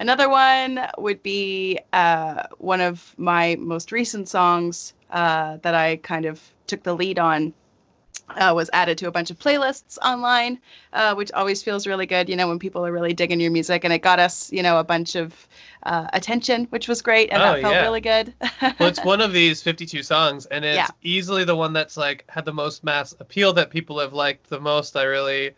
Another 0.02 0.28
one 0.28 0.80
would 0.98 1.22
be 1.22 1.78
uh, 1.92 2.42
one 2.58 2.80
of 2.80 3.14
my 3.16 3.56
most 3.60 3.92
recent 3.92 4.28
songs 4.28 4.94
uh, 5.10 5.58
that 5.62 5.76
I 5.76 5.94
kind 5.94 6.24
of 6.24 6.42
took 6.66 6.82
the 6.82 6.92
lead 6.92 7.20
on. 7.20 7.54
Uh, 8.28 8.52
was 8.52 8.68
added 8.72 8.98
to 8.98 9.06
a 9.06 9.12
bunch 9.12 9.30
of 9.30 9.38
playlists 9.38 9.98
online, 9.98 10.58
uh, 10.92 11.14
which 11.14 11.30
always 11.32 11.62
feels 11.62 11.86
really 11.86 12.06
good, 12.06 12.28
you 12.28 12.34
know, 12.34 12.48
when 12.48 12.58
people 12.58 12.84
are 12.84 12.90
really 12.90 13.12
digging 13.12 13.38
your 13.38 13.52
music. 13.52 13.84
And 13.84 13.92
it 13.92 14.00
got 14.00 14.18
us, 14.18 14.50
you 14.52 14.64
know, 14.64 14.78
a 14.80 14.84
bunch 14.84 15.14
of 15.14 15.48
uh, 15.84 16.08
attention, 16.12 16.64
which 16.70 16.88
was 16.88 17.00
great. 17.00 17.30
And 17.30 17.40
Oh, 17.40 17.52
that 17.52 17.62
felt 17.62 17.74
yeah. 17.74 17.82
really 17.82 18.00
good. 18.00 18.34
well, 18.80 18.88
it's 18.88 19.04
one 19.04 19.20
of 19.20 19.32
these 19.32 19.62
52 19.62 20.02
songs, 20.02 20.46
and 20.46 20.64
it's 20.64 20.78
Yeah. 20.78 20.88
easily 21.02 21.44
the 21.44 21.54
one 21.54 21.72
that's 21.74 21.96
like 21.96 22.24
had 22.28 22.44
the 22.44 22.52
most 22.52 22.82
mass 22.82 23.14
appeal 23.20 23.52
that 23.52 23.70
people 23.70 24.00
have 24.00 24.12
liked 24.14 24.48
the 24.48 24.58
most. 24.58 24.96
I 24.96 25.04
really, 25.04 25.52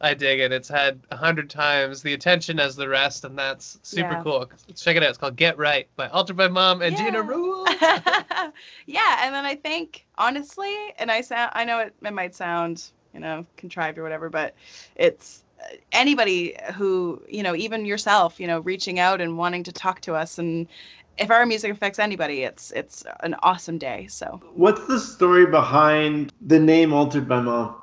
I 0.00 0.14
dig 0.14 0.40
it. 0.40 0.52
It's 0.52 0.68
had 0.68 1.00
a 1.10 1.16
hundred 1.16 1.48
times 1.50 2.02
the 2.02 2.12
attention 2.12 2.60
as 2.60 2.76
the 2.76 2.88
rest, 2.88 3.24
and 3.24 3.38
that's 3.38 3.78
super 3.82 4.14
Yeah. 4.14 4.22
cool. 4.22 4.50
Let's 4.68 4.82
check 4.82 4.96
it 4.96 5.02
out. 5.02 5.08
It's 5.10 5.18
called 5.18 5.36
"Get 5.36 5.56
Right" 5.58 5.88
by 5.96 6.08
Altered 6.08 6.36
by 6.36 6.48
Mom 6.48 6.82
and 6.82 6.96
Gina 6.96 7.18
Yeah. 7.18 7.26
Rule. 7.26 7.64
yeah, 8.86 9.24
and 9.24 9.34
then 9.34 9.44
I 9.46 9.54
think 9.56 10.04
honestly, 10.18 10.74
and 10.98 11.10
I 11.10 11.22
sound 11.22 11.50
I 11.54 11.64
know 11.64 11.80
it, 11.80 11.94
it 12.04 12.12
might 12.12 12.34
sound 12.34 12.84
you 13.14 13.20
know 13.20 13.46
contrived 13.56 13.98
or 13.98 14.02
whatever, 14.02 14.28
but 14.28 14.54
it's 14.96 15.42
uh, 15.62 15.76
anybody 15.92 16.56
who 16.74 17.22
you 17.28 17.42
know 17.42 17.56
even 17.56 17.86
yourself 17.86 18.38
you 18.38 18.46
know 18.46 18.60
reaching 18.60 18.98
out 18.98 19.20
and 19.22 19.38
wanting 19.38 19.64
to 19.64 19.72
talk 19.72 20.00
to 20.02 20.14
us 20.14 20.38
and 20.38 20.68
if 21.16 21.30
our 21.30 21.46
music 21.46 21.72
affects 21.72 21.98
anybody 21.98 22.42
it's 22.42 22.70
it's 22.72 23.04
an 23.20 23.34
awesome 23.42 23.78
day 23.78 24.06
so 24.08 24.38
What's 24.54 24.86
the 24.86 25.00
story 25.00 25.46
behind 25.46 26.30
the 26.42 26.60
name 26.60 26.92
Altered 26.92 27.26
by 27.26 27.40
Mom? 27.40 27.74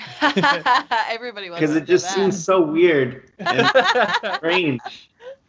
everybody 1.08 1.50
wants 1.50 1.60
Because 1.60 1.74
to 1.76 1.82
it 1.82 1.86
just 1.86 2.04
know 2.16 2.22
seems 2.22 2.44
so 2.44 2.60
weird 2.60 3.30
and 3.38 3.66
strange. 4.36 4.80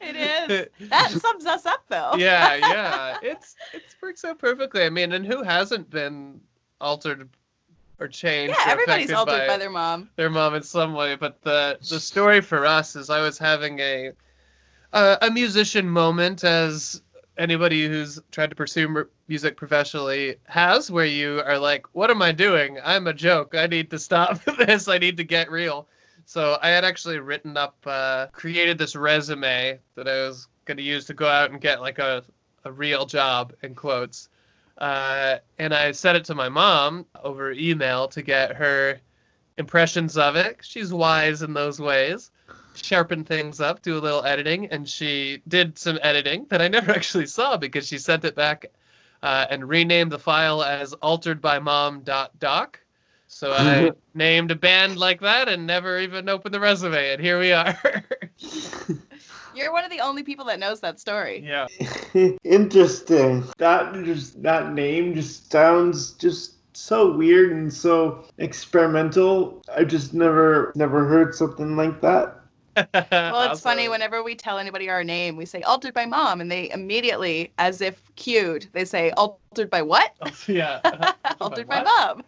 it 0.01 0.15
is 0.15 0.89
that 0.89 1.11
sums 1.21 1.45
us 1.45 1.65
up 1.65 1.83
though 1.89 2.13
yeah, 2.17 2.55
yeah. 2.55 3.17
It's 3.21 3.55
it 3.73 3.83
works 4.01 4.23
out 4.25 4.39
perfectly. 4.39 4.83
I 4.83 4.89
mean, 4.89 5.11
and 5.13 5.25
who 5.25 5.43
hasn't 5.43 5.89
been 5.89 6.41
altered 6.81 7.29
or 7.99 8.07
changed 8.07 8.55
yeah 8.57 8.69
or 8.69 8.71
everybody's 8.73 9.11
altered 9.11 9.39
by, 9.39 9.47
by 9.47 9.57
their 9.57 9.69
mom 9.69 10.09
their 10.15 10.29
mom 10.29 10.55
in 10.55 10.63
some 10.63 10.93
way? 10.93 11.15
But 11.15 11.41
the 11.41 11.77
the 11.89 11.99
story 11.99 12.41
for 12.41 12.65
us 12.65 12.95
is 12.95 13.09
I 13.09 13.21
was 13.21 13.37
having 13.37 13.79
a 13.79 14.11
a, 14.93 15.17
a 15.23 15.31
musician 15.31 15.87
moment, 15.89 16.43
as 16.43 17.01
anybody 17.37 17.87
who's 17.87 18.19
tried 18.31 18.49
to 18.49 18.55
pursue 18.55 18.85
m- 18.97 19.09
music 19.29 19.55
professionally 19.55 20.35
has, 20.47 20.91
where 20.91 21.05
you 21.05 21.41
are 21.45 21.59
like, 21.59 21.85
"What 21.93 22.11
am 22.11 22.21
I 22.21 22.31
doing? 22.31 22.79
I'm 22.83 23.07
a 23.07 23.13
joke. 23.13 23.55
I 23.55 23.67
need 23.67 23.91
to 23.91 23.99
stop 23.99 24.43
this. 24.57 24.87
I 24.87 24.97
need 24.97 25.17
to 25.17 25.23
get 25.23 25.51
real." 25.51 25.87
So 26.25 26.59
I 26.61 26.69
had 26.69 26.85
actually 26.85 27.19
written 27.19 27.57
up, 27.57 27.77
uh, 27.85 28.27
created 28.27 28.77
this 28.77 28.95
resume 28.95 29.79
that 29.95 30.07
I 30.07 30.27
was 30.27 30.47
going 30.65 30.77
to 30.77 30.83
use 30.83 31.05
to 31.05 31.13
go 31.13 31.27
out 31.27 31.49
and 31.51 31.59
get 31.59 31.81
like 31.81 31.97
a, 31.97 32.23
a 32.65 32.71
real 32.71 33.05
job 33.05 33.53
in 33.63 33.73
quotes. 33.73 34.29
Uh, 34.77 35.37
and 35.57 35.73
I 35.73 35.91
sent 35.91 36.17
it 36.17 36.25
to 36.25 36.35
my 36.35 36.47
mom 36.47 37.05
over 37.23 37.51
email 37.51 38.07
to 38.09 38.21
get 38.21 38.55
her 38.55 38.99
impressions 39.57 40.17
of 40.17 40.35
it. 40.35 40.59
She's 40.61 40.93
wise 40.93 41.41
in 41.41 41.53
those 41.53 41.79
ways. 41.79 42.31
Sharpen 42.75 43.25
things 43.25 43.59
up, 43.59 43.81
do 43.81 43.97
a 43.97 43.99
little 43.99 44.23
editing, 44.23 44.67
and 44.67 44.87
she 44.87 45.41
did 45.47 45.77
some 45.77 45.99
editing 46.01 46.45
that 46.49 46.61
I 46.61 46.67
never 46.69 46.91
actually 46.91 47.25
saw 47.25 47.57
because 47.57 47.87
she 47.87 47.97
sent 47.97 48.23
it 48.23 48.35
back 48.35 48.67
uh, 49.23 49.45
and 49.49 49.67
renamed 49.67 50.11
the 50.11 50.19
file 50.19 50.63
as 50.63 50.93
altered 50.93 51.41
by 51.41 51.59
alteredbymom.doc. 51.59 52.79
So 53.27 53.53
I 53.57 53.91
named 54.13 54.51
a 54.51 54.55
band 54.55 54.97
like 54.97 55.21
that 55.21 55.47
and 55.47 55.67
never 55.67 55.99
even 55.99 56.29
opened 56.29 56.53
the 56.53 56.59
resume, 56.59 57.13
and 57.13 57.21
here 57.21 57.39
we 57.39 57.51
are. 57.51 57.77
you're 59.55 59.73
one 59.73 59.83
of 59.83 59.91
the 59.91 59.99
only 59.99 60.23
people 60.23 60.45
that 60.45 60.59
knows 60.59 60.79
that 60.79 60.99
story 60.99 61.43
yeah. 61.45 61.67
Interesting. 62.43 63.43
That 63.57 63.93
just 64.05 64.41
that 64.43 64.73
name 64.73 65.13
just 65.13 65.51
sounds 65.51 66.11
just 66.13 66.55
so 66.75 67.15
weird 67.15 67.51
and 67.51 67.73
so 67.73 68.25
experimental. 68.37 69.61
I 69.75 69.83
just 69.83 70.13
never 70.13 70.71
never 70.75 71.07
heard 71.07 71.35
something 71.35 71.75
like 71.75 72.01
that. 72.01 72.38
Well, 73.11 73.51
it's 73.51 73.61
funny 73.61 73.89
whenever 73.89 74.23
we 74.23 74.35
tell 74.35 74.57
anybody 74.57 74.89
our 74.89 75.03
name, 75.03 75.35
we 75.35 75.45
say 75.45 75.61
altered 75.61 75.93
by 75.93 76.05
mom, 76.05 76.41
and 76.41 76.51
they 76.51 76.69
immediately, 76.71 77.51
as 77.57 77.81
if 77.81 78.01
cued, 78.15 78.67
they 78.73 78.85
say 78.85 79.11
altered 79.11 79.69
by 79.69 79.81
what? 79.81 80.15
yeah. 80.47 80.79
altered 81.41 81.67
by 81.67 81.83
what? 81.83 81.85
mom. 81.85 82.23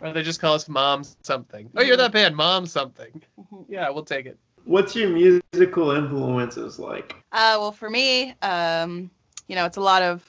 Or 0.00 0.12
they 0.12 0.22
just 0.22 0.40
call 0.40 0.54
us 0.54 0.68
mom 0.68 1.04
something. 1.22 1.70
Oh, 1.76 1.82
you're 1.82 1.96
that 1.96 2.12
band, 2.12 2.36
mom 2.36 2.66
something. 2.66 3.22
Yeah, 3.68 3.88
we'll 3.90 4.04
take 4.04 4.26
it. 4.26 4.38
What's 4.64 4.96
your 4.96 5.10
musical 5.10 5.92
influences 5.92 6.78
like? 6.78 7.14
Uh, 7.32 7.56
well, 7.58 7.72
for 7.72 7.88
me, 7.88 8.34
um, 8.42 9.10
you 9.46 9.54
know, 9.54 9.64
it's 9.64 9.76
a 9.76 9.82
lot 9.82 10.02
of 10.02 10.24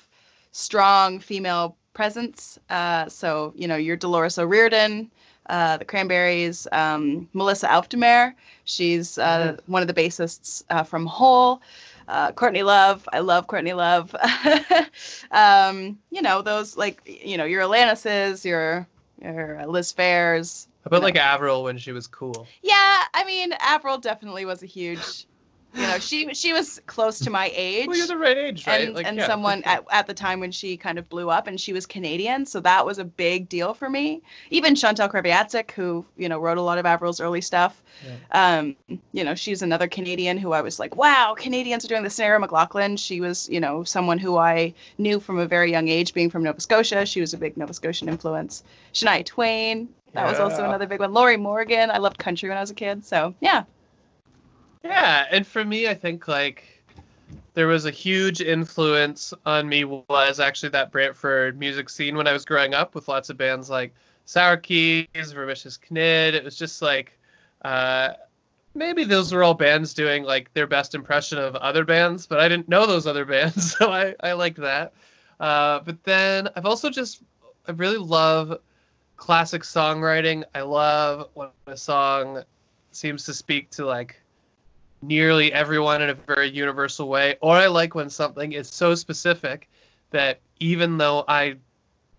strong 0.51 1.19
female 1.19 1.75
presence. 1.93 2.60
Uh, 2.69 3.10
so, 3.10 3.53
you 3.56 3.67
know, 3.67 3.75
your 3.75 3.97
Dolores 3.97 4.38
O'Riordan, 4.38 5.12
uh, 5.50 5.78
the 5.78 5.86
Cranberries, 5.86 6.68
um, 6.72 7.28
Melissa 7.34 7.74
Auf 7.74 7.90
der 7.90 7.98
Maur. 7.98 8.36
She's 8.66 9.18
uh, 9.18 9.58
one 9.66 9.82
of 9.82 9.88
the 9.88 9.94
bassists 9.94 10.64
uh, 10.70 10.84
from 10.84 11.06
Hole. 11.06 11.62
Uh, 12.08 12.32
Courtney 12.32 12.64
Love, 12.64 13.08
I 13.12 13.20
love 13.20 13.48
Courtney 13.48 13.74
Love. 13.74 14.16
um, 15.32 15.98
you 16.12 16.22
know, 16.22 16.42
those 16.42 16.78
like, 16.78 17.02
you 17.06 17.38
know, 17.38 17.46
your 17.46 17.64
Alanis's, 17.64 18.46
your 18.46 18.88
your 19.22 19.66
Liz 19.68 19.92
Phairs. 19.94 20.68
How 20.84 20.90
about 20.90 21.02
No. 21.02 21.08
like 21.08 21.16
Avril 21.18 21.64
when 21.64 21.78
she 21.78 21.92
was 21.92 22.08
cool? 22.08 22.48
Yeah, 22.62 23.04
I 23.14 23.24
mean, 23.26 23.52
Avril 23.60 23.98
definitely 23.98 24.46
was 24.46 24.64
a 24.64 24.68
huge, 24.68 25.26
you 25.78 25.84
know, 25.84 26.00
she 26.00 26.34
she 26.34 26.54
was 26.54 26.82
close 26.88 27.20
to 27.20 27.30
my 27.30 27.52
age 27.54 27.88
Well, 27.88 27.98
you're 27.98 28.08
the 28.08 28.18
right 28.18 28.38
age, 28.38 28.66
right? 28.66 28.88
and, 28.88 28.96
Like, 28.96 29.06
and 29.06 29.18
yeah. 29.18 29.28
someone 29.28 29.63
at, 29.63 29.86
at 29.92 30.08
the 30.08 30.13
time 30.13 30.40
when 30.40 30.52
she 30.52 30.76
kind 30.76 30.98
of 30.98 31.08
blew 31.08 31.30
up 31.30 31.48
and 31.48 31.60
she 31.60 31.74
was 31.74 31.86
Canadian, 31.86 32.46
so 32.46 32.60
that 32.62 32.86
was 32.86 32.98
a 32.98 33.06
big 33.06 33.48
deal 33.48 33.74
for 33.74 33.90
me. 33.90 34.22
Even 34.50 34.76
Chantal 34.76 35.08
Kreviazuk, 35.08 35.72
who 35.72 36.06
you 36.18 36.30
know 36.30 36.40
wrote 36.40 36.58
a 36.58 36.62
lot 36.62 36.78
of 36.78 36.86
Avril's 36.86 37.22
early 37.22 37.42
stuff, 37.42 37.82
um, 38.32 38.76
you 39.12 39.24
know 39.24 39.36
she's 39.36 39.62
another 39.62 39.88
Canadian 39.88 40.38
who 40.38 40.52
I 40.52 40.62
was 40.62 40.80
like, 40.80 40.96
wow, 40.96 41.36
Canadians 41.38 41.86
are 41.86 41.90
doing 41.90 42.04
this. 42.04 42.16
Sarah 42.16 42.40
McLachlan, 42.40 42.98
she 42.98 43.22
was 43.22 43.48
you 43.50 43.60
know 43.60 43.84
someone 43.84 44.18
who 44.18 44.38
I 44.38 44.74
knew 44.98 45.20
from 45.20 45.38
a 45.38 45.46
very 45.46 45.72
young 45.72 45.88
age, 45.88 46.13
being 46.13 46.30
from 46.30 46.44
Nova 46.44 46.60
Scotia. 46.60 47.06
She 47.06 47.22
was 47.22 47.34
a 47.34 47.38
big 47.38 47.56
Nova 47.56 47.74
Scotian 47.74 48.10
influence. 48.10 48.63
Shania 48.94 49.26
Twain, 49.26 49.90
that 50.13 50.28
was 50.28 50.40
also 50.40 50.66
another 50.66 50.88
big 50.88 51.00
one. 51.00 51.13
Lorrie 51.13 51.38
Morgan, 51.38 51.92
I 51.92 52.00
loved 52.00 52.18
country 52.18 52.50
when 52.50 52.58
I 52.58 52.62
was 52.62 52.72
a 52.72 52.76
kid, 52.76 53.06
so 53.06 53.36
yeah. 53.40 53.63
Yeah, 54.84 55.26
and 55.32 55.46
for 55.46 55.63
me, 55.63 55.88
I 55.88 55.94
think 55.94 56.28
like 56.28 56.84
there 57.54 57.68
was 57.68 57.86
a 57.86 57.92
huge 57.92 58.42
influence 58.42 59.34
on 59.46 59.68
me 59.68 59.84
was 59.84 60.40
actually 60.40 60.70
that 60.70 60.92
Brantford 60.92 61.58
music 61.58 61.90
scene 61.90 62.16
when 62.16 62.28
I 62.28 62.34
was 62.34 62.46
growing 62.46 62.74
up 62.74 62.96
with 62.96 63.08
lots 63.08 63.30
of 63.30 63.38
bands 63.38 63.70
like 63.70 63.94
Sour 64.26 64.58
Keys, 64.58 65.08
Vermicious 65.16 65.78
Knid. 65.78 66.34
It 66.34 66.44
was 66.44 66.56
just 66.56 66.82
like 66.82 67.18
uh, 67.63 68.13
maybe 68.76 69.04
those 69.04 69.34
were 69.34 69.44
all 69.44 69.54
bands 69.54 69.94
doing 69.94 70.24
like 70.24 70.54
their 70.54 70.68
best 70.68 70.94
impression 70.96 71.40
of 71.40 71.56
other 71.56 71.84
bands, 71.84 72.28
but 72.28 72.40
I 72.40 72.48
didn't 72.48 72.70
know 72.70 72.86
those 72.86 73.08
other 73.08 73.26
bands, 73.26 73.76
so 73.78 73.92
I, 73.92 74.16
I 74.22 74.34
liked 74.34 74.60
that. 74.62 74.94
Uh, 75.40 75.80
but 75.80 76.04
then 76.04 76.50
I've 76.56 76.66
also 76.66 76.90
just 76.90 77.22
I 77.68 77.72
really 77.72 77.98
love 77.98 78.60
classic 79.18 79.63
songwriting. 79.63 80.44
I 80.54 80.62
love 80.62 81.30
when 81.34 81.50
a 81.66 81.76
song 81.76 82.44
seems 82.92 83.26
to 83.26 83.34
speak 83.34 83.70
to 83.72 83.86
like 83.86 84.22
nearly 85.08 85.54
everyone 85.54 86.02
in 86.02 86.10
a 86.10 86.13
very 86.13 86.50
universal 86.50 87.08
way. 87.08 87.38
Or 87.41 87.56
I 87.56 87.67
like 87.67 87.96
when 87.96 88.10
something 88.10 88.52
is 88.52 88.67
so 88.67 88.93
specific 88.93 89.70
that 90.12 90.41
even 90.60 90.98
though 90.98 91.24
I 91.28 91.56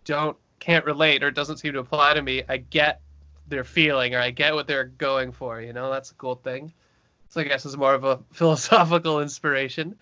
don't 0.05 0.37
can't 0.59 0.85
relate 0.85 1.23
or 1.23 1.31
doesn't 1.31 1.59
seem 1.59 1.75
to 1.75 1.79
apply 1.79 2.15
to 2.15 2.23
me, 2.23 2.43
I 2.49 2.57
get 2.57 3.01
their 3.47 3.65
feeling 3.65 4.15
or 4.15 4.21
I 4.21 4.31
get 4.31 4.55
what 4.55 4.67
they're 4.67 4.85
going 4.85 5.33
for. 5.33 5.61
You 5.61 5.73
know, 5.73 5.91
that's 5.91 6.11
a 6.11 6.15
cool 6.15 6.35
thing. 6.35 6.73
So 7.29 7.41
I 7.41 7.45
guess 7.45 7.65
it's 7.65 7.77
more 7.77 7.95
of 7.95 8.05
a 8.05 8.21
philosophical 8.33 9.21
inspiration. 9.21 9.97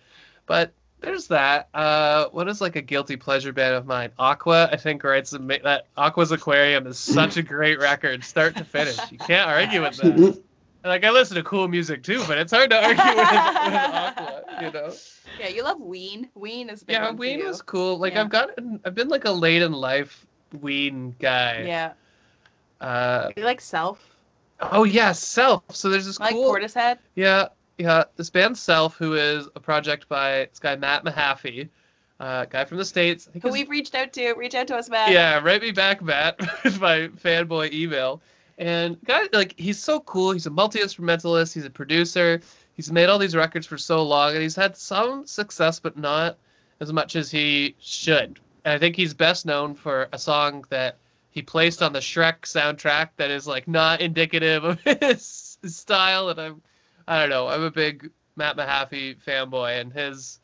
But 0.46 0.72
there's 1.01 1.27
that. 1.29 1.68
Uh, 1.75 2.27
what 2.31 2.49
is 2.49 2.61
like 2.61 2.77
a 2.77 2.83
guilty 2.83 3.16
pleasure 3.16 3.53
band 3.53 3.75
of 3.75 3.87
mine? 3.87 4.11
Aqua, 4.18 4.68
I 4.72 4.77
think 4.77 5.05
writes 5.05 5.31
that 5.31 5.87
Aqua's 5.96 6.33
Aquarium 6.33 6.87
is 6.87 6.99
such 6.99 7.37
a 7.37 7.42
great 7.42 7.79
record, 7.79 8.25
start 8.25 8.57
to 8.57 8.64
finish. 8.64 8.96
You 9.11 9.18
can't 9.18 9.49
argue 9.49 9.83
with 9.83 9.96
that. 9.99 10.42
And, 10.87 10.92
like 10.92 11.05
I 11.05 11.11
listen 11.11 11.35
to 11.35 11.42
cool 11.42 11.66
music 11.66 12.05
too, 12.05 12.22
but 12.29 12.38
it's 12.38 12.53
hard 12.53 12.70
to 12.70 12.77
argue 12.77 13.03
with, 13.03 13.16
with 13.16 13.75
Aqua, 13.75 14.42
you 14.62 14.70
know. 14.70 14.92
Yeah, 15.40 15.49
you 15.49 15.64
love 15.64 15.81
Ween. 15.81 16.29
Ween 16.37 16.70
is 16.70 16.85
big 16.85 16.94
Yeah, 16.94 17.11
Ween 17.11 17.44
was 17.44 17.61
cool. 17.61 17.99
Like 17.99 18.14
Yeah. 18.14 18.20
I've 18.20 18.29
got, 18.29 18.51
I've 18.85 18.94
been 18.94 19.09
like 19.09 19.25
a 19.25 19.33
late 19.33 19.62
in 19.62 19.72
life 19.72 20.25
Ween 20.61 21.16
guy. 21.18 21.64
Yeah. 21.66 21.92
Uh, 22.81 23.31
You 23.37 23.42
like 23.42 23.61
Self? 23.61 23.99
oh 24.61 24.85
yeah, 24.85 25.11
Self. 25.11 25.64
So 25.75 25.88
there's 25.90 26.07
this 26.07 26.20
like 26.20 26.35
cool. 26.35 26.55
Portishead? 26.55 26.99
Yeah, 27.16 27.49
yeah. 27.79 28.05
This 28.14 28.31
band 28.31 28.57
Self, 28.57 28.96
who 28.96 29.14
is 29.14 29.49
a 29.57 29.61
project 29.61 30.09
by 30.09 30.46
this 30.51 30.61
guy 30.61 30.77
Matt 30.77 31.05
Mahaffey, 31.05 31.68
uh, 32.20 32.44
guy 32.44 32.64
from 32.64 32.79
the 32.79 32.85
states. 32.85 33.27
I 33.29 33.33
think 33.33 33.42
Who 33.42 33.51
we've 33.51 33.68
reached 33.68 33.96
out 33.96 34.12
to. 34.12 34.35
Reach 34.35 34.55
out 34.55 34.68
to 34.68 34.77
us, 34.77 34.88
Matt. 34.88 35.11
yeah, 35.11 35.40
write 35.40 35.62
me 35.62 35.72
back, 35.72 36.01
Matt, 36.01 36.38
with 36.64 36.81
my 36.81 37.09
fanboy 37.09 37.72
email. 37.72 38.22
And 38.59 39.03
guy, 39.05 39.23
like, 39.33 39.59
he's 39.59 39.79
so 39.79 40.01
cool. 40.01 40.33
He's 40.33 40.47
a 40.47 40.51
multi 40.51 40.81
instrumentalist. 40.81 41.55
He's 41.55 41.64
a 41.64 41.71
producer. 41.71 42.40
He's 42.75 42.90
made 42.90 43.09
all 43.09 43.19
these 43.19 43.37
records 43.37 43.66
for 43.66 43.79
so 43.79 44.03
long, 44.03 44.33
and 44.33 44.42
he's 44.42 44.57
had 44.57 44.77
some 44.77 45.27
success, 45.27 45.81
but 45.81 45.97
not 45.97 46.38
as 46.81 46.92
much 46.92 47.16
as 47.16 47.31
he 47.31 47.75
should. 47.79 48.38
And 48.64 48.75
I 48.75 48.79
think 48.79 48.97
he's 48.97 49.14
best 49.14 49.47
known 49.47 49.75
for 49.75 50.09
a 50.12 50.19
song 50.19 50.64
that 50.71 50.99
he 51.31 51.42
placed 51.42 51.83
on 51.83 51.92
the 51.92 52.01
Shrek 52.01 52.42
soundtrack 52.42 53.11
that 53.16 53.31
is 53.31 53.47
like 53.47 53.69
not 53.69 54.01
indicative 54.01 54.64
of 54.64 54.81
his 55.01 55.59
style. 55.64 56.31
And 56.31 56.40
I'm, 56.40 56.62
I 57.07 57.21
don't 57.21 57.31
know. 57.31 57.49
I'm 57.49 57.62
a 57.62 57.71
big 57.71 58.11
Matt 58.37 58.57
Mahaffey 58.57 59.16
fanboy, 59.23 59.81
and 59.81 59.92
his 59.92 60.38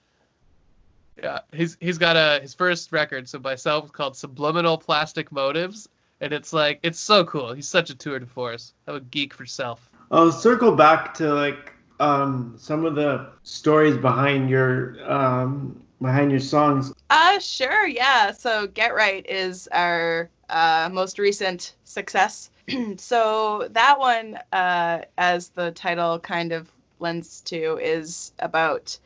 yeah, 1.22 1.40
he's 1.52 1.76
he's 1.80 1.98
got 1.98 2.16
a 2.16 2.40
his 2.40 2.54
first 2.54 2.92
record, 2.92 3.28
so 3.28 3.38
by 3.38 3.54
self 3.54 3.92
called 3.92 4.16
Subliminal 4.16 4.78
Plastic 4.78 5.30
Motives, 5.30 5.88
and 6.22 6.32
it's 6.32 6.52
like 6.52 6.78
it's 6.82 7.00
so 7.00 7.24
cool. 7.24 7.52
He's 7.52 7.68
such 7.68 7.90
a 7.90 7.94
tour 7.94 8.18
de 8.18 8.26
force. 8.26 8.72
I'm 8.86 8.94
a 8.94 9.00
geek 9.00 9.34
for 9.34 9.44
self. 9.44 9.90
I'll 10.10 10.32
circle 10.32 10.74
back 10.74 11.12
to 11.14 11.34
like 11.34 11.72
um, 12.00 12.54
some 12.56 12.86
of 12.86 12.94
the 12.94 13.28
stories 13.42 13.96
behind 13.96 14.48
your 14.48 14.96
um, 15.10 15.82
behind 16.00 16.30
your 16.30 16.40
songs. 16.40 16.92
Uh, 17.10 17.38
sure, 17.40 17.86
yeah. 17.86 18.30
So 18.30 18.68
Get 18.68 18.94
Right 18.94 19.26
is 19.28 19.68
our 19.72 20.30
uh, 20.48 20.88
most 20.92 21.18
recent 21.18 21.74
success. 21.84 22.50
so 22.96 23.68
that 23.72 23.98
one, 23.98 24.38
uh, 24.52 25.02
as 25.18 25.48
the 25.48 25.72
title 25.72 26.20
kind 26.20 26.52
of 26.52 26.70
lends 27.00 27.40
to, 27.42 27.78
is 27.82 28.32
about, 28.38 28.96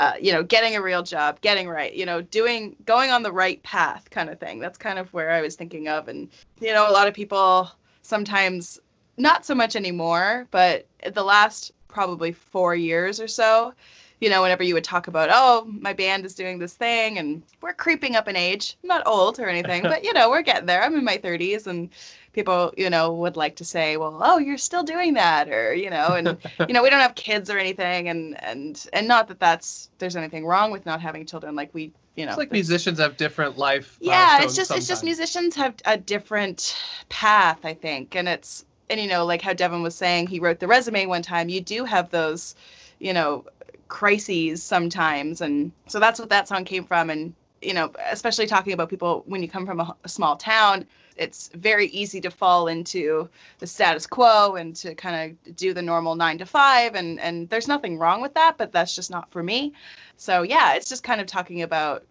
uh, 0.00 0.14
you 0.18 0.32
know, 0.32 0.42
getting 0.42 0.76
a 0.76 0.80
real 0.80 1.02
job, 1.02 1.38
getting 1.42 1.68
right, 1.68 1.92
you 1.92 2.06
know, 2.06 2.22
doing, 2.22 2.74
going 2.86 3.10
on 3.10 3.22
the 3.22 3.30
right 3.30 3.62
path 3.62 4.08
kind 4.08 4.30
of 4.30 4.40
thing. 4.40 4.58
That's 4.58 4.78
kind 4.78 4.98
of 4.98 5.12
where 5.12 5.30
I 5.30 5.42
was 5.42 5.56
thinking 5.56 5.88
of. 5.88 6.08
And, 6.08 6.30
you 6.58 6.72
know, 6.72 6.90
a 6.90 6.92
lot 6.92 7.06
of 7.06 7.12
people 7.12 7.70
sometimes, 8.00 8.80
not 9.18 9.44
so 9.44 9.54
much 9.54 9.76
anymore, 9.76 10.48
but 10.50 10.86
the 11.12 11.22
last 11.22 11.72
probably 11.86 12.32
four 12.32 12.74
years 12.74 13.20
or 13.20 13.28
so, 13.28 13.74
you 14.20 14.28
know, 14.28 14.42
whenever 14.42 14.62
you 14.62 14.74
would 14.74 14.84
talk 14.84 15.08
about, 15.08 15.30
oh, 15.32 15.66
my 15.66 15.94
band 15.94 16.26
is 16.26 16.34
doing 16.34 16.58
this 16.58 16.74
thing 16.74 17.18
and 17.18 17.42
we're 17.62 17.72
creeping 17.72 18.16
up 18.16 18.28
in 18.28 18.36
age. 18.36 18.76
I'm 18.82 18.88
not 18.88 19.06
old 19.06 19.40
or 19.40 19.48
anything, 19.48 19.82
but, 19.82 20.04
you 20.04 20.12
know, 20.12 20.28
we're 20.28 20.42
getting 20.42 20.66
there. 20.66 20.82
I'm 20.82 20.94
in 20.94 21.04
my 21.04 21.16
30s 21.16 21.66
and 21.66 21.88
people, 22.34 22.74
you 22.76 22.90
know, 22.90 23.14
would 23.14 23.36
like 23.36 23.56
to 23.56 23.64
say, 23.64 23.96
well, 23.96 24.20
oh, 24.22 24.38
you're 24.38 24.58
still 24.58 24.82
doing 24.82 25.14
that 25.14 25.48
or, 25.48 25.72
you 25.72 25.88
know, 25.88 26.08
and, 26.08 26.36
you 26.68 26.74
know, 26.74 26.82
we 26.82 26.90
don't 26.90 27.00
have 27.00 27.14
kids 27.14 27.48
or 27.48 27.58
anything. 27.58 28.08
And, 28.08 28.42
and, 28.44 28.86
and 28.92 29.08
not 29.08 29.28
that 29.28 29.40
that's, 29.40 29.88
there's 29.98 30.16
anything 30.16 30.44
wrong 30.44 30.70
with 30.70 30.84
not 30.84 31.00
having 31.00 31.24
children. 31.24 31.54
Like 31.56 31.72
we, 31.72 31.92
you 32.14 32.26
know, 32.26 32.32
It's 32.32 32.38
like 32.38 32.52
musicians 32.52 32.98
have 32.98 33.16
different 33.16 33.56
life. 33.56 33.96
Uh, 34.02 34.10
yeah 34.10 34.42
it's 34.42 34.54
just 34.54 34.70
it's 34.72 34.86
just 34.86 35.04
musicians 35.04 35.54
have 35.54 35.74
a 35.84 35.96
different 35.96 36.76
path 37.08 37.60
i 37.64 37.72
think 37.72 38.14
and 38.16 38.28
it's 38.28 38.64
and 38.90 39.00
you 39.00 39.08
know 39.08 39.24
like 39.24 39.40
how 39.40 39.52
devin 39.52 39.82
was 39.82 39.94
saying 39.94 40.26
he 40.26 40.40
wrote 40.40 40.58
the 40.58 40.66
resume 40.66 41.06
one 41.06 41.22
time 41.22 41.48
you 41.48 41.60
do 41.60 41.84
have 41.84 42.10
those 42.10 42.56
you 42.98 43.12
know 43.14 43.44
crises 43.90 44.62
sometimes. 44.62 45.42
And 45.42 45.72
so 45.86 46.00
that's 46.00 46.18
what 46.18 46.30
that 46.30 46.48
song 46.48 46.64
came 46.64 46.84
from. 46.84 47.10
And 47.10 47.34
you 47.60 47.74
know 47.74 47.92
especially 48.10 48.46
talking 48.46 48.72
about 48.72 48.88
people 48.88 49.22
when 49.26 49.42
you 49.42 49.48
come 49.48 49.66
from 49.66 49.80
a, 49.80 49.94
a 50.02 50.08
small 50.08 50.36
town 50.36 50.86
it's 51.16 51.50
very 51.52 51.88
easy 51.88 52.18
to 52.22 52.30
fall 52.30 52.68
into 52.68 53.28
the 53.58 53.66
status 53.66 54.06
quo 54.06 54.54
and 54.54 54.74
to 54.74 54.94
kind 54.94 55.36
of 55.46 55.56
do 55.56 55.74
the 55.74 55.82
normal 55.82 56.14
nine 56.14 56.38
to 56.38 56.46
five. 56.46 56.94
And 56.94 57.20
and 57.20 57.50
there's 57.50 57.68
nothing 57.68 57.98
wrong 57.98 58.22
with 58.22 58.34
that 58.34 58.56
but 58.56 58.72
that's 58.72 58.94
just 58.94 59.10
not 59.10 59.30
for 59.30 59.42
me. 59.42 59.74
So 60.16 60.42
yeah 60.42 60.74
it's 60.74 60.88
just 60.88 61.02
kind 61.02 61.20
of 61.20 61.26
talking 61.26 61.60
about 61.60 62.06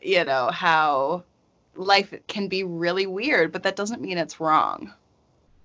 you 0.00 0.24
know 0.24 0.50
how 0.50 1.24
life 1.74 2.14
can 2.26 2.48
be 2.48 2.64
really 2.64 3.06
weird 3.06 3.52
but 3.52 3.64
that 3.64 3.76
doesn't 3.76 4.00
mean 4.00 4.16
it's 4.16 4.40
wrong 4.40 4.92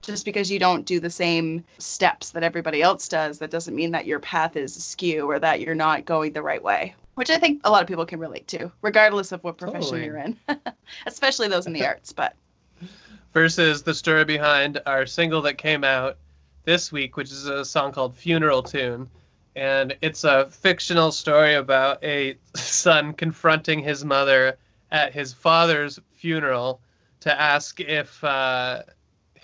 just 0.06 0.26
because 0.26 0.52
you 0.52 0.60
don't 0.60 0.86
do 0.86 1.00
the 1.00 1.10
same 1.10 1.63
steps 1.78 2.32
that 2.32 2.44
everybody 2.44 2.82
else 2.82 3.08
does 3.08 3.39
that 3.39 3.52
doesn't 3.52 3.76
mean 3.76 3.91
that 3.91 4.06
your 4.06 4.20
path 4.20 4.56
is 4.56 4.76
askew 4.76 5.30
or 5.30 5.39
that 5.39 5.60
you're 5.60 5.76
not 5.76 6.06
going 6.06 6.34
the 6.34 6.41
right 6.41 6.63
way 6.63 6.96
which 7.15 7.30
i 7.30 7.38
think 7.38 7.62
a 7.63 7.72
lot 7.72 7.82
of 7.82 7.88
people 7.88 8.06
can 8.06 8.20
relate 8.20 8.48
to 8.48 8.72
regardless 8.82 9.32
of 9.32 9.44
what 9.44 9.58
profession 9.58 9.82
Totally. 9.82 10.06
you're 10.06 10.18
in 10.18 10.38
especially 11.06 11.48
those 11.48 11.68
in 11.68 11.74
the 11.74 11.86
arts 11.88 12.13
but 12.13 12.36
versus 13.36 13.84
the 13.84 13.94
story 13.94 14.24
behind 14.24 14.82
our 14.86 15.06
single 15.06 15.41
that 15.41 15.58
came 15.58 15.84
out 15.84 16.18
this 16.63 16.91
week, 16.91 17.18
which 17.18 17.32
is 17.32 17.46
a 17.46 17.63
song 17.63 17.91
called 17.91 18.15
Funeral 18.15 18.63
Tune. 18.63 19.10
And 19.56 19.96
it's 20.02 20.24
a 20.24 20.50
fictional 20.50 21.12
story 21.12 21.56
about 21.56 22.04
a 22.04 22.38
son 22.56 23.13
confronting 23.13 23.80
his 23.80 24.04
mother 24.04 24.58
at 24.91 25.13
his 25.13 25.34
father's 25.34 26.00
funeral 26.13 26.82
to 27.22 27.41
ask 27.41 27.80
if 27.80 28.24
uh, 28.24 28.84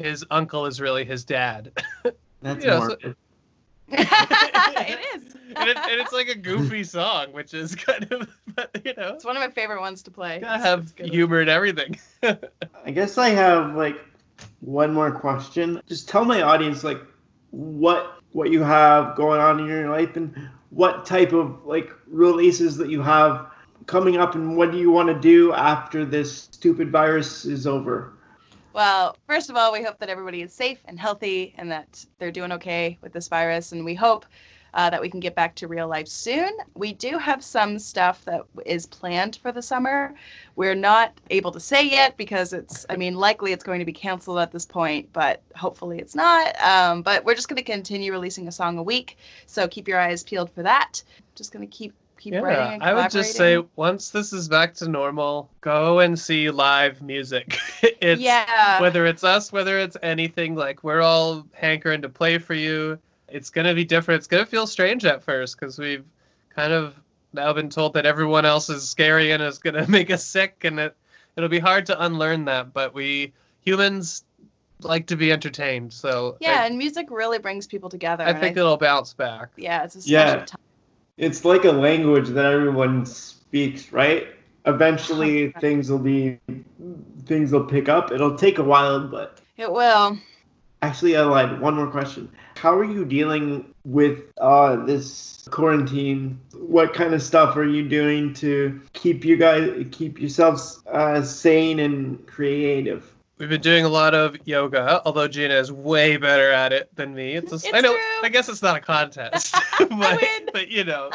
his 0.03 0.25
uncle 0.31 0.65
is 0.65 0.81
really 0.81 1.05
his 1.05 1.25
dad. 1.25 1.71
That's 2.41 2.65
Yeah, 2.65 2.87
so- 2.87 2.97
it 3.93 4.99
is 5.15 5.35
and, 5.55 5.69
it, 5.69 5.77
and 5.77 6.01
it's 6.01 6.13
like 6.13 6.29
a 6.29 6.35
goofy 6.35 6.83
song, 6.83 7.33
which 7.33 7.53
is 7.53 7.75
kind 7.75 8.09
of, 8.11 8.29
but, 8.55 8.69
you 8.85 8.93
know, 8.95 9.09
it's 9.15 9.25
one 9.25 9.35
of 9.35 9.41
my 9.41 9.49
favorite 9.49 9.81
ones 9.81 10.03
to 10.03 10.11
play 10.11 10.39
gotta 10.39 10.63
have 10.63 10.83
it's 10.83 10.91
good. 10.93 11.09
humor 11.09 11.41
and 11.41 11.49
everything. 11.49 11.99
I 12.23 12.91
guess 12.91 13.17
I 13.17 13.29
have 13.29 13.75
like 13.75 13.97
one 14.61 14.93
more 14.93 15.11
question. 15.11 15.81
Just 15.87 16.07
tell 16.07 16.23
my 16.25 16.41
audience 16.41 16.83
like 16.83 17.01
what 17.51 18.19
what 18.31 18.49
you 18.49 18.63
have 18.63 19.15
going 19.17 19.41
on 19.41 19.59
in 19.59 19.67
your 19.67 19.89
life 19.89 20.15
and 20.15 20.49
what 20.69 21.05
type 21.05 21.33
of 21.33 21.65
like 21.65 21.91
releases 22.07 22.77
that 22.77 22.89
you 22.89 23.01
have 23.01 23.47
coming 23.87 24.17
up 24.17 24.35
and 24.35 24.55
what 24.55 24.71
do 24.71 24.77
you 24.77 24.89
want 24.89 25.09
to 25.09 25.19
do 25.19 25.51
after 25.53 26.05
this 26.05 26.43
stupid 26.51 26.91
virus 26.91 27.45
is 27.45 27.67
over. 27.67 28.13
Well, 28.73 29.17
first 29.27 29.49
of 29.49 29.57
all, 29.57 29.73
we 29.73 29.83
hope 29.83 29.99
that 29.99 30.09
everybody 30.09 30.41
is 30.41 30.53
safe 30.53 30.79
and 30.85 30.99
healthy 30.99 31.53
and 31.57 31.71
that 31.71 32.05
they're 32.19 32.31
doing 32.31 32.53
okay 32.53 32.97
with 33.01 33.11
this 33.11 33.27
virus. 33.27 33.73
And 33.73 33.83
we 33.83 33.95
hope 33.95 34.25
uh, 34.73 34.89
that 34.89 35.01
we 35.01 35.09
can 35.09 35.19
get 35.19 35.35
back 35.35 35.55
to 35.55 35.67
real 35.67 35.87
life 35.87 36.07
soon. 36.07 36.49
We 36.75 36.93
do 36.93 37.17
have 37.17 37.43
some 37.43 37.79
stuff 37.79 38.23
that 38.25 38.43
is 38.65 38.85
planned 38.85 39.35
for 39.35 39.51
the 39.51 39.61
summer. 39.61 40.13
We're 40.55 40.75
not 40.75 41.19
able 41.29 41.51
to 41.51 41.59
say 41.59 41.83
yet 41.89 42.15
because 42.15 42.53
it's, 42.53 42.85
I 42.89 42.95
mean, 42.95 43.15
likely 43.15 43.51
it's 43.51 43.63
going 43.63 43.79
to 43.79 43.85
be 43.85 43.93
canceled 43.93 44.39
at 44.39 44.51
this 44.51 44.65
point, 44.65 45.09
but 45.11 45.41
hopefully 45.55 45.99
it's 45.99 46.15
not. 46.15 46.59
Um, 46.61 47.01
but 47.01 47.25
we're 47.25 47.35
just 47.35 47.49
going 47.49 47.57
to 47.57 47.63
continue 47.63 48.13
releasing 48.13 48.47
a 48.47 48.51
song 48.51 48.77
a 48.77 48.83
week. 48.83 49.17
So 49.45 49.67
keep 49.67 49.89
your 49.89 49.99
eyes 49.99 50.23
peeled 50.23 50.51
for 50.51 50.63
that. 50.63 51.03
Just 51.35 51.51
going 51.51 51.67
to 51.67 51.77
keep. 51.77 51.93
Keep 52.21 52.35
writing 52.35 52.73
and 52.73 52.83
I 52.83 52.93
would 52.93 53.09
just 53.09 53.35
say 53.35 53.57
once 53.75 54.11
this 54.11 54.31
is 54.31 54.47
back 54.47 54.75
to 54.75 54.87
normal, 54.87 55.49
go 55.59 56.01
and 56.01 56.19
see 56.19 56.51
live 56.51 57.01
music. 57.01 57.57
it's 57.81 58.21
yeah. 58.21 58.79
whether 58.79 59.07
it's 59.07 59.23
us, 59.23 59.51
whether 59.51 59.79
it's 59.79 59.97
anything, 60.03 60.53
like 60.53 60.83
we're 60.83 61.01
all 61.01 61.47
hankering 61.53 62.03
to 62.03 62.09
play 62.09 62.37
for 62.37 62.53
you. 62.53 62.99
It's 63.27 63.49
gonna 63.49 63.73
be 63.73 63.85
different. 63.85 64.19
It's 64.19 64.27
gonna 64.27 64.45
feel 64.45 64.67
strange 64.67 65.03
at 65.03 65.23
first 65.23 65.59
because 65.59 65.79
we've 65.79 66.05
kind 66.49 66.71
of 66.71 66.93
now 67.33 67.53
been 67.53 67.71
told 67.71 67.95
that 67.95 68.05
everyone 68.05 68.45
else 68.45 68.69
is 68.69 68.87
scary 68.87 69.31
and 69.31 69.41
is 69.41 69.57
gonna 69.57 69.87
make 69.89 70.11
us 70.11 70.23
sick, 70.23 70.63
and 70.63 70.79
it 70.79 70.95
it'll 71.35 71.49
be 71.49 71.57
hard 71.57 71.87
to 71.87 72.05
unlearn 72.05 72.45
that. 72.45 72.71
But 72.71 72.93
we 72.93 73.33
humans 73.61 74.25
like 74.81 75.07
to 75.07 75.15
be 75.15 75.31
entertained, 75.31 75.91
so 75.91 76.37
yeah, 76.39 76.65
and 76.65 76.77
music 76.77 77.07
really 77.09 77.39
brings 77.39 77.65
people 77.65 77.89
together. 77.89 78.25
I, 78.25 78.29
I 78.29 78.33
think 78.33 78.57
it'll 78.57 78.77
bounce 78.77 79.11
back. 79.15 79.49
yeah, 79.57 79.83
it's 79.85 79.95
a 79.95 80.03
special 80.03 80.39
Yeah. 80.41 80.45
time. 80.45 80.59
It's 81.21 81.45
like 81.45 81.65
a 81.65 81.71
language 81.71 82.29
that 82.29 82.45
everyone 82.45 83.05
speaks, 83.05 83.93
right? 83.93 84.25
Eventually 84.65 85.51
things 85.61 85.91
will 85.91 85.99
be 85.99 86.39
things 87.25 87.51
will 87.51 87.65
pick 87.65 87.87
up. 87.87 88.11
It'll 88.11 88.35
take 88.35 88.57
a 88.57 88.63
while, 88.63 89.07
but 89.07 89.39
It 89.55 89.71
will. 89.71 90.17
Actually, 90.81 91.15
I 91.15 91.21
lied. 91.21 91.61
One 91.61 91.75
more 91.75 91.91
question. 91.91 92.27
How 92.55 92.75
are 92.75 92.83
you 92.83 93.05
dealing 93.05 93.71
with 93.85 94.23
uh, 94.39 94.83
this 94.87 95.47
quarantine? 95.51 96.39
What 96.55 96.95
kind 96.95 97.13
of 97.13 97.21
stuff 97.21 97.55
are 97.55 97.67
you 97.67 97.87
doing 97.87 98.33
to 98.35 98.81
keep 98.93 99.23
you 99.23 99.37
guys, 99.37 99.85
keep 99.91 100.19
yourselves 100.19 100.81
uh, 100.91 101.21
sane 101.21 101.79
and 101.79 102.25
creative? 102.25 103.13
We've 103.41 103.49
been 103.49 103.59
doing 103.59 103.85
a 103.85 103.89
lot 103.89 104.13
of 104.13 104.37
yoga, 104.45 105.01
although 105.03 105.27
Gina 105.27 105.55
is 105.55 105.71
way 105.71 106.15
better 106.15 106.51
at 106.51 106.71
it 106.71 106.95
than 106.95 107.15
me. 107.15 107.33
It's, 107.33 107.51
a, 107.51 107.55
It's 107.55 107.71
I 107.73 107.81
know. 107.81 107.93
true. 107.93 107.99
I 108.21 108.29
guess 108.29 108.47
it's 108.47 108.61
not 108.61 108.77
a 108.77 108.79
contest, 108.79 109.55
but, 109.79 110.21
but 110.53 110.67
you 110.67 110.83
know, 110.83 111.09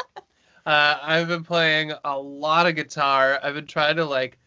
uh, 0.65 0.97
I've 1.01 1.29
been 1.29 1.45
playing 1.45 1.93
a 2.03 2.19
lot 2.19 2.67
of 2.67 2.75
guitar. 2.75 3.39
I've 3.41 3.53
been 3.53 3.65
trying 3.65 3.95
to 3.95 4.03
like 4.03 4.37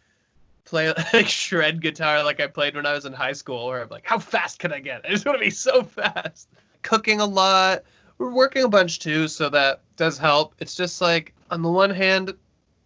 play 0.66 0.92
like 1.14 1.26
shred 1.26 1.80
guitar 1.80 2.22
like 2.22 2.38
I 2.38 2.48
played 2.48 2.76
when 2.76 2.84
I 2.84 2.92
was 2.92 3.06
in 3.06 3.14
high 3.14 3.32
school, 3.32 3.68
where 3.68 3.80
I'm 3.80 3.88
like, 3.88 4.04
how 4.04 4.18
fast 4.18 4.58
can 4.58 4.74
I 4.74 4.80
get? 4.80 5.06
I 5.06 5.08
just 5.08 5.24
want 5.24 5.38
to 5.38 5.42
be 5.42 5.48
so 5.50 5.82
fast. 5.82 6.50
Cooking 6.82 7.22
a 7.22 7.26
lot. 7.26 7.84
We're 8.18 8.30
working 8.30 8.62
a 8.62 8.68
bunch 8.68 8.98
too, 8.98 9.26
so 9.26 9.48
that 9.48 9.80
does 9.96 10.18
help. 10.18 10.54
It's 10.58 10.74
just 10.74 11.00
like 11.00 11.32
on 11.50 11.62
the 11.62 11.70
one 11.70 11.88
hand, 11.88 12.34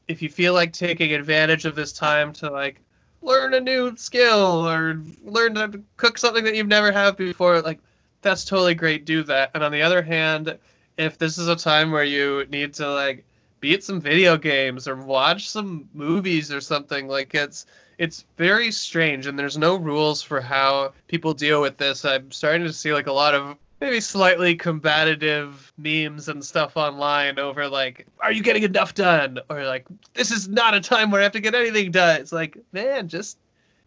if 0.07 0.23
you 0.23 0.29
feel 0.29 0.55
like 0.55 0.73
taking 0.73 1.13
advantage 1.13 1.65
of 1.65 1.75
this 1.75 1.93
time 1.93 2.33
to 2.35 2.49
like 2.49 2.81
learn 3.25 3.55
a 3.55 3.61
new 3.61 3.97
skill 3.97 4.69
or 4.69 5.01
learn 5.25 5.55
to 5.55 5.83
cook 5.97 6.19
something 6.19 6.45
that 6.45 6.55
you've 6.55 6.69
never 6.69 6.93
had 6.93 7.17
before, 7.17 7.61
like 7.63 7.81
that's 8.23 8.45
totally 8.45 8.75
great. 8.75 9.05
Do 9.05 9.23
that. 9.25 9.51
And 9.55 9.65
on 9.65 9.73
the 9.73 9.83
other 9.83 10.03
hand, 10.03 10.59
if 10.97 11.19
this 11.19 11.39
is 11.39 11.49
a 11.49 11.57
time 11.57 11.91
where 11.91 12.05
you 12.05 12.47
need 12.51 12.75
to 12.75 12.93
like 12.93 13.25
beat 13.61 13.83
some 13.83 14.01
video 14.01 14.37
games 14.37 14.87
or 14.87 14.97
watch 14.97 15.49
some 15.49 15.89
movies 15.95 16.53
or 16.53 16.61
something, 16.61 17.09
like 17.09 17.35
it's 17.35 17.67
it's 17.99 18.25
very 18.37 18.71
strange 18.71 19.27
and 19.27 19.39
there's 19.39 19.57
no 19.57 19.77
rules 19.77 20.21
for 20.21 20.41
how 20.41 20.93
people 21.09 21.33
deal 21.33 21.61
with 21.61 21.77
this. 21.77 22.05
I'm 22.05 22.31
starting 22.31 22.67
to 22.67 22.73
see 22.73 22.93
like 22.93 23.07
a 23.07 23.13
lot 23.13 23.35
of 23.35 23.57
maybe 23.85 24.01
slightly 24.01 24.55
combative 24.55 25.71
memes 25.77 26.29
and 26.29 26.43
stuff 26.43 26.75
online 26.75 27.39
over 27.39 27.69
like 27.69 28.07
are 28.21 28.33
you 28.33 28.43
getting 28.43 28.63
enough 28.63 28.95
done 28.95 29.39
or 29.51 29.65
like 29.65 29.87
this 30.15 30.31
is 30.31 30.49
not 30.49 30.73
a 30.73 30.81
time 30.81 31.11
where 31.11 31.21
i 31.21 31.25
have 31.25 31.33
to 31.33 31.41
get 31.41 31.55
anything 31.55 31.91
done 31.91 32.19
it's 32.19 32.33
like 32.33 32.57
man 32.73 33.07
just 33.09 33.37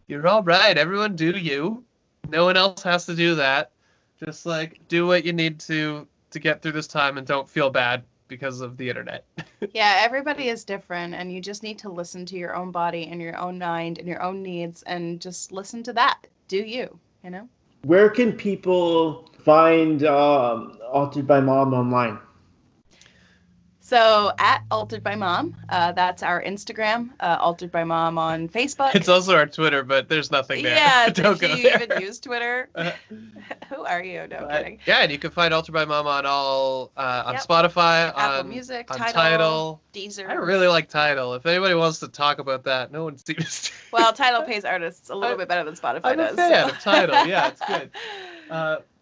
you're 0.06 0.24
all 0.28 0.42
right 0.44 0.78
everyone 0.78 1.16
do 1.16 1.30
you 1.30 1.82
no 2.28 2.44
one 2.44 2.56
else 2.56 2.80
has 2.84 3.06
to 3.06 3.14
do 3.16 3.34
that 3.34 3.72
just 4.24 4.46
like 4.46 4.80
do 4.86 5.04
what 5.04 5.24
you 5.24 5.32
need 5.32 5.58
to 5.58 6.06
to 6.30 6.38
get 6.38 6.62
through 6.62 6.72
this 6.72 6.86
time 6.86 7.18
and 7.18 7.26
don't 7.26 7.48
feel 7.48 7.68
bad 7.68 8.04
because 8.28 8.60
of 8.60 8.76
the 8.76 8.88
internet 8.88 9.24
yeah, 9.74 10.02
everybody 10.02 10.48
is 10.48 10.64
different, 10.64 11.14
and 11.14 11.32
you 11.32 11.40
just 11.40 11.62
need 11.62 11.80
to 11.80 11.88
listen 11.88 12.26
to 12.26 12.36
your 12.36 12.54
own 12.54 12.70
body 12.70 13.08
and 13.10 13.20
your 13.20 13.36
own 13.36 13.58
mind 13.58 13.98
and 13.98 14.06
your 14.06 14.22
own 14.22 14.42
needs, 14.42 14.82
and 14.82 15.20
just 15.20 15.50
listen 15.50 15.82
to 15.84 15.92
that. 15.94 16.26
Do 16.46 16.58
you? 16.58 16.98
You 17.24 17.30
know. 17.30 17.48
Where 17.82 18.08
can 18.10 18.32
people 18.32 19.28
find 19.58 20.04
um, 20.04 20.78
Altered 20.92 21.26
by 21.26 21.40
Mom 21.40 21.72
online? 21.72 22.18
So 23.80 24.30
at 24.38 24.62
Altered 24.70 25.02
by 25.02 25.14
Mom, 25.14 25.56
uh, 25.70 25.92
that's 25.92 26.22
our 26.22 26.42
Instagram. 26.44 27.08
Uh, 27.18 27.38
Altered 27.40 27.72
by 27.72 27.84
Mom 27.84 28.18
on 28.18 28.46
Facebook. 28.50 28.94
It's 28.94 29.08
also 29.08 29.34
our 29.34 29.46
Twitter, 29.46 29.82
but 29.84 30.10
there's 30.10 30.30
nothing 30.30 30.62
there. 30.64 30.74
Yeah, 30.76 31.08
Don't 31.14 31.40
did 31.40 31.48
go 31.50 31.56
you 31.56 31.62
there. 31.62 31.82
even 31.82 32.02
use 32.02 32.20
Twitter? 32.20 32.68
Uh, 32.74 32.90
Who 33.74 33.84
are 33.86 34.04
you? 34.04 34.26
No 34.28 34.36
Uh, 34.36 34.58
kidding. 34.58 34.80
yeah, 34.86 34.98
and 34.98 35.10
you 35.10 35.16
can 35.18 35.30
find 35.30 35.54
Altered 35.54 35.72
by 35.72 35.86
Mom 35.86 36.06
on 36.06 36.26
all 36.26 36.92
uh, 36.98 37.22
on 37.24 37.32
Yep. 37.34 37.42
Spotify, 37.44 38.08
Apple 38.14 38.40
on, 38.40 38.48
Music, 38.50 38.90
on 38.90 38.98
Tidal, 38.98 39.12
Tidal. 39.14 39.80
Deezer. 39.94 40.28
I 40.28 40.34
really 40.34 40.68
like 40.68 40.90
Tidal. 40.90 41.32
If 41.34 41.46
anybody 41.46 41.74
wants 41.74 42.00
to 42.00 42.08
talk 42.08 42.38
about 42.40 42.64
that, 42.64 42.92
no 42.92 43.04
one 43.04 43.16
seems 43.16 43.62
to. 43.62 43.72
Well, 43.94 44.12
Tidal 44.12 44.42
pays 44.42 44.66
artists 44.66 45.08
a 45.08 45.14
little 45.14 45.36
I- 45.36 45.38
bit 45.38 45.48
better 45.48 45.64
than 45.64 45.76
Spotify 45.76 46.00
I'm 46.04 46.20
a 46.20 46.26
does. 46.26 46.36
fan 46.36 46.68
so. 46.68 46.74
of 46.74 46.80
Tidal. 46.80 47.26
Yeah, 47.26 47.48
it's 47.48 47.62
good. 47.66 47.90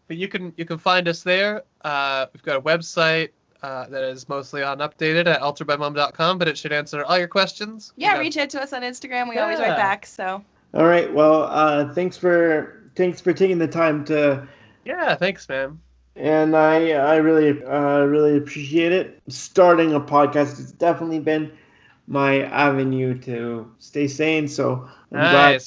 But 0.08 0.16
you 0.16 0.28
can 0.28 0.52
you 0.56 0.64
can 0.64 0.78
find 0.78 1.08
us 1.08 1.22
there. 1.22 1.62
Uh, 1.82 2.26
we've 2.32 2.42
got 2.42 2.56
a 2.56 2.60
website 2.60 3.30
uh, 3.62 3.86
that 3.88 4.04
is 4.04 4.28
mostly 4.28 4.62
unupdated 4.62 5.26
at 5.26 5.40
alteredbymom.com, 5.40 6.38
but 6.38 6.46
it 6.48 6.56
should 6.56 6.72
answer 6.72 7.04
all 7.04 7.18
your 7.18 7.28
questions. 7.28 7.92
We 7.96 8.04
yeah, 8.04 8.14
got- 8.14 8.20
reach 8.20 8.36
out 8.36 8.50
to 8.50 8.62
us 8.62 8.72
on 8.72 8.82
Instagram. 8.82 9.28
We 9.28 9.38
always 9.38 9.58
write 9.58 9.76
back. 9.76 10.06
So 10.06 10.44
All 10.74 10.86
right. 10.86 11.12
Well, 11.12 11.44
uh, 11.44 11.92
thanks 11.94 12.16
for 12.16 12.82
thanks 12.94 13.20
for 13.20 13.32
taking 13.32 13.58
the 13.58 13.68
time 13.68 14.04
to, 14.06 14.46
Yeah, 14.84 15.14
thanks, 15.16 15.48
man. 15.48 15.80
and 16.14 16.56
I 16.56 16.92
I 16.92 17.16
really 17.16 17.62
uh, 17.64 18.00
really 18.04 18.36
appreciate 18.36 18.92
it. 18.92 19.20
Starting 19.28 19.94
a 19.94 20.00
podcast 20.00 20.56
has 20.56 20.72
definitely 20.72 21.18
been 21.20 21.52
my 22.06 22.42
avenue 22.42 23.18
to 23.18 23.70
stay 23.80 24.06
sane. 24.06 24.46
So 24.48 24.88
I'm 25.12 25.18
glad. 25.18 25.62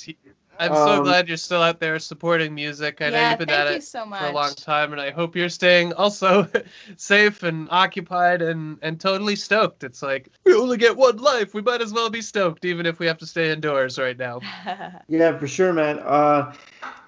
Nice. 0.60 0.70
I'm 0.70 0.76
so 0.76 0.98
Um, 0.98 1.04
glad 1.04 1.28
you're 1.28 1.38
still 1.38 1.62
out 1.62 1.80
there 1.80 1.98
supporting 2.00 2.54
music. 2.54 3.02
I 3.02 3.10
know 3.10 3.30
you've 3.30 3.40
been 3.40 3.48
thank 3.48 3.60
at 3.62 3.70
you 3.72 3.78
it 3.78 3.84
so 3.84 4.06
much. 4.06 4.20
for 4.20 4.28
a 4.28 4.32
long 4.34 4.54
time, 4.56 4.92
and 4.92 5.02
I 5.02 5.12
hope 5.12 5.36
you're 5.36 5.50
staying 5.50 5.94
also 5.94 6.48
safe 6.98 7.44
and 7.44 7.68
occupied 7.72 8.42
and 8.42 8.78
and 8.82 9.00
totally 9.00 9.36
stoked. 9.36 9.84
It's 9.84 10.02
like 10.02 10.30
we 10.46 10.54
only 10.54 10.78
get 10.78 10.96
one 10.98 11.18
life. 11.18 11.54
We 11.54 11.62
might 11.62 11.82
as 11.82 11.94
well 11.94 12.10
be 12.10 12.22
stoked, 12.22 12.66
even 12.66 12.86
if 12.86 13.00
we 13.00 13.08
have 13.08 13.18
to 13.20 13.26
stay 13.26 13.52
indoors 13.52 13.98
right 13.98 14.18
now. 14.18 14.42
Yeah, 15.08 15.38
for 15.38 15.48
sure, 15.48 15.74
man. 15.74 16.00
Uh, 16.00 16.54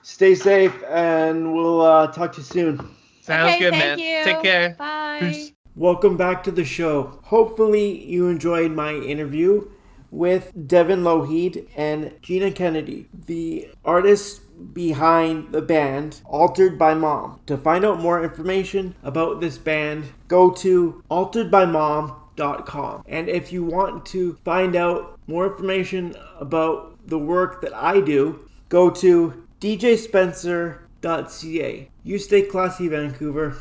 stay 0.01 0.35
safe, 0.35 0.75
and 0.89 1.53
we'll 1.53 1.81
uh, 1.81 2.07
talk 2.07 2.31
to 2.33 2.37
you 2.39 2.43
soon. 2.43 2.77
Sounds 3.21 3.51
okay, 3.55 3.59
good, 3.59 3.71
thank 3.73 3.99
man. 3.99 3.99
You. 3.99 4.23
Take 4.23 4.41
care. 4.41 4.75
Bye. 4.77 5.17
Peace. 5.21 5.51
Welcome 5.75 6.17
back 6.17 6.43
to 6.43 6.51
the 6.51 6.65
show. 6.65 7.19
Hopefully, 7.23 8.03
you 8.05 8.27
enjoyed 8.27 8.71
my 8.71 8.93
interview 8.93 9.69
with 10.11 10.51
Devin 10.67 11.03
Lougheed 11.03 11.67
and 11.75 12.13
Gina 12.21 12.51
Kennedy, 12.51 13.07
the 13.25 13.69
artists 13.83 14.41
behind 14.73 15.51
the 15.51 15.61
band 15.61 16.21
Altered 16.25 16.77
by 16.77 16.93
Mom. 16.93 17.39
To 17.47 17.57
find 17.57 17.83
out 17.83 17.99
more 17.99 18.23
information 18.23 18.95
about 19.03 19.41
this 19.41 19.57
band, 19.57 20.05
go 20.27 20.51
to 20.51 21.03
alteredbymom.com. 21.09 23.03
And 23.07 23.29
if 23.29 23.51
you 23.51 23.63
want 23.63 24.05
to 24.07 24.37
find 24.45 24.75
out 24.75 25.19
more 25.27 25.47
information 25.47 26.15
about 26.39 26.97
the 27.07 27.17
work 27.17 27.61
that 27.61 27.73
I 27.73 28.01
do, 28.01 28.47
go 28.69 28.89
to 28.89 29.47
djspencer.ca. 29.59 31.89
You 32.03 32.17
stay 32.17 32.41
classy, 32.43 32.87
Vancouver. 32.87 33.57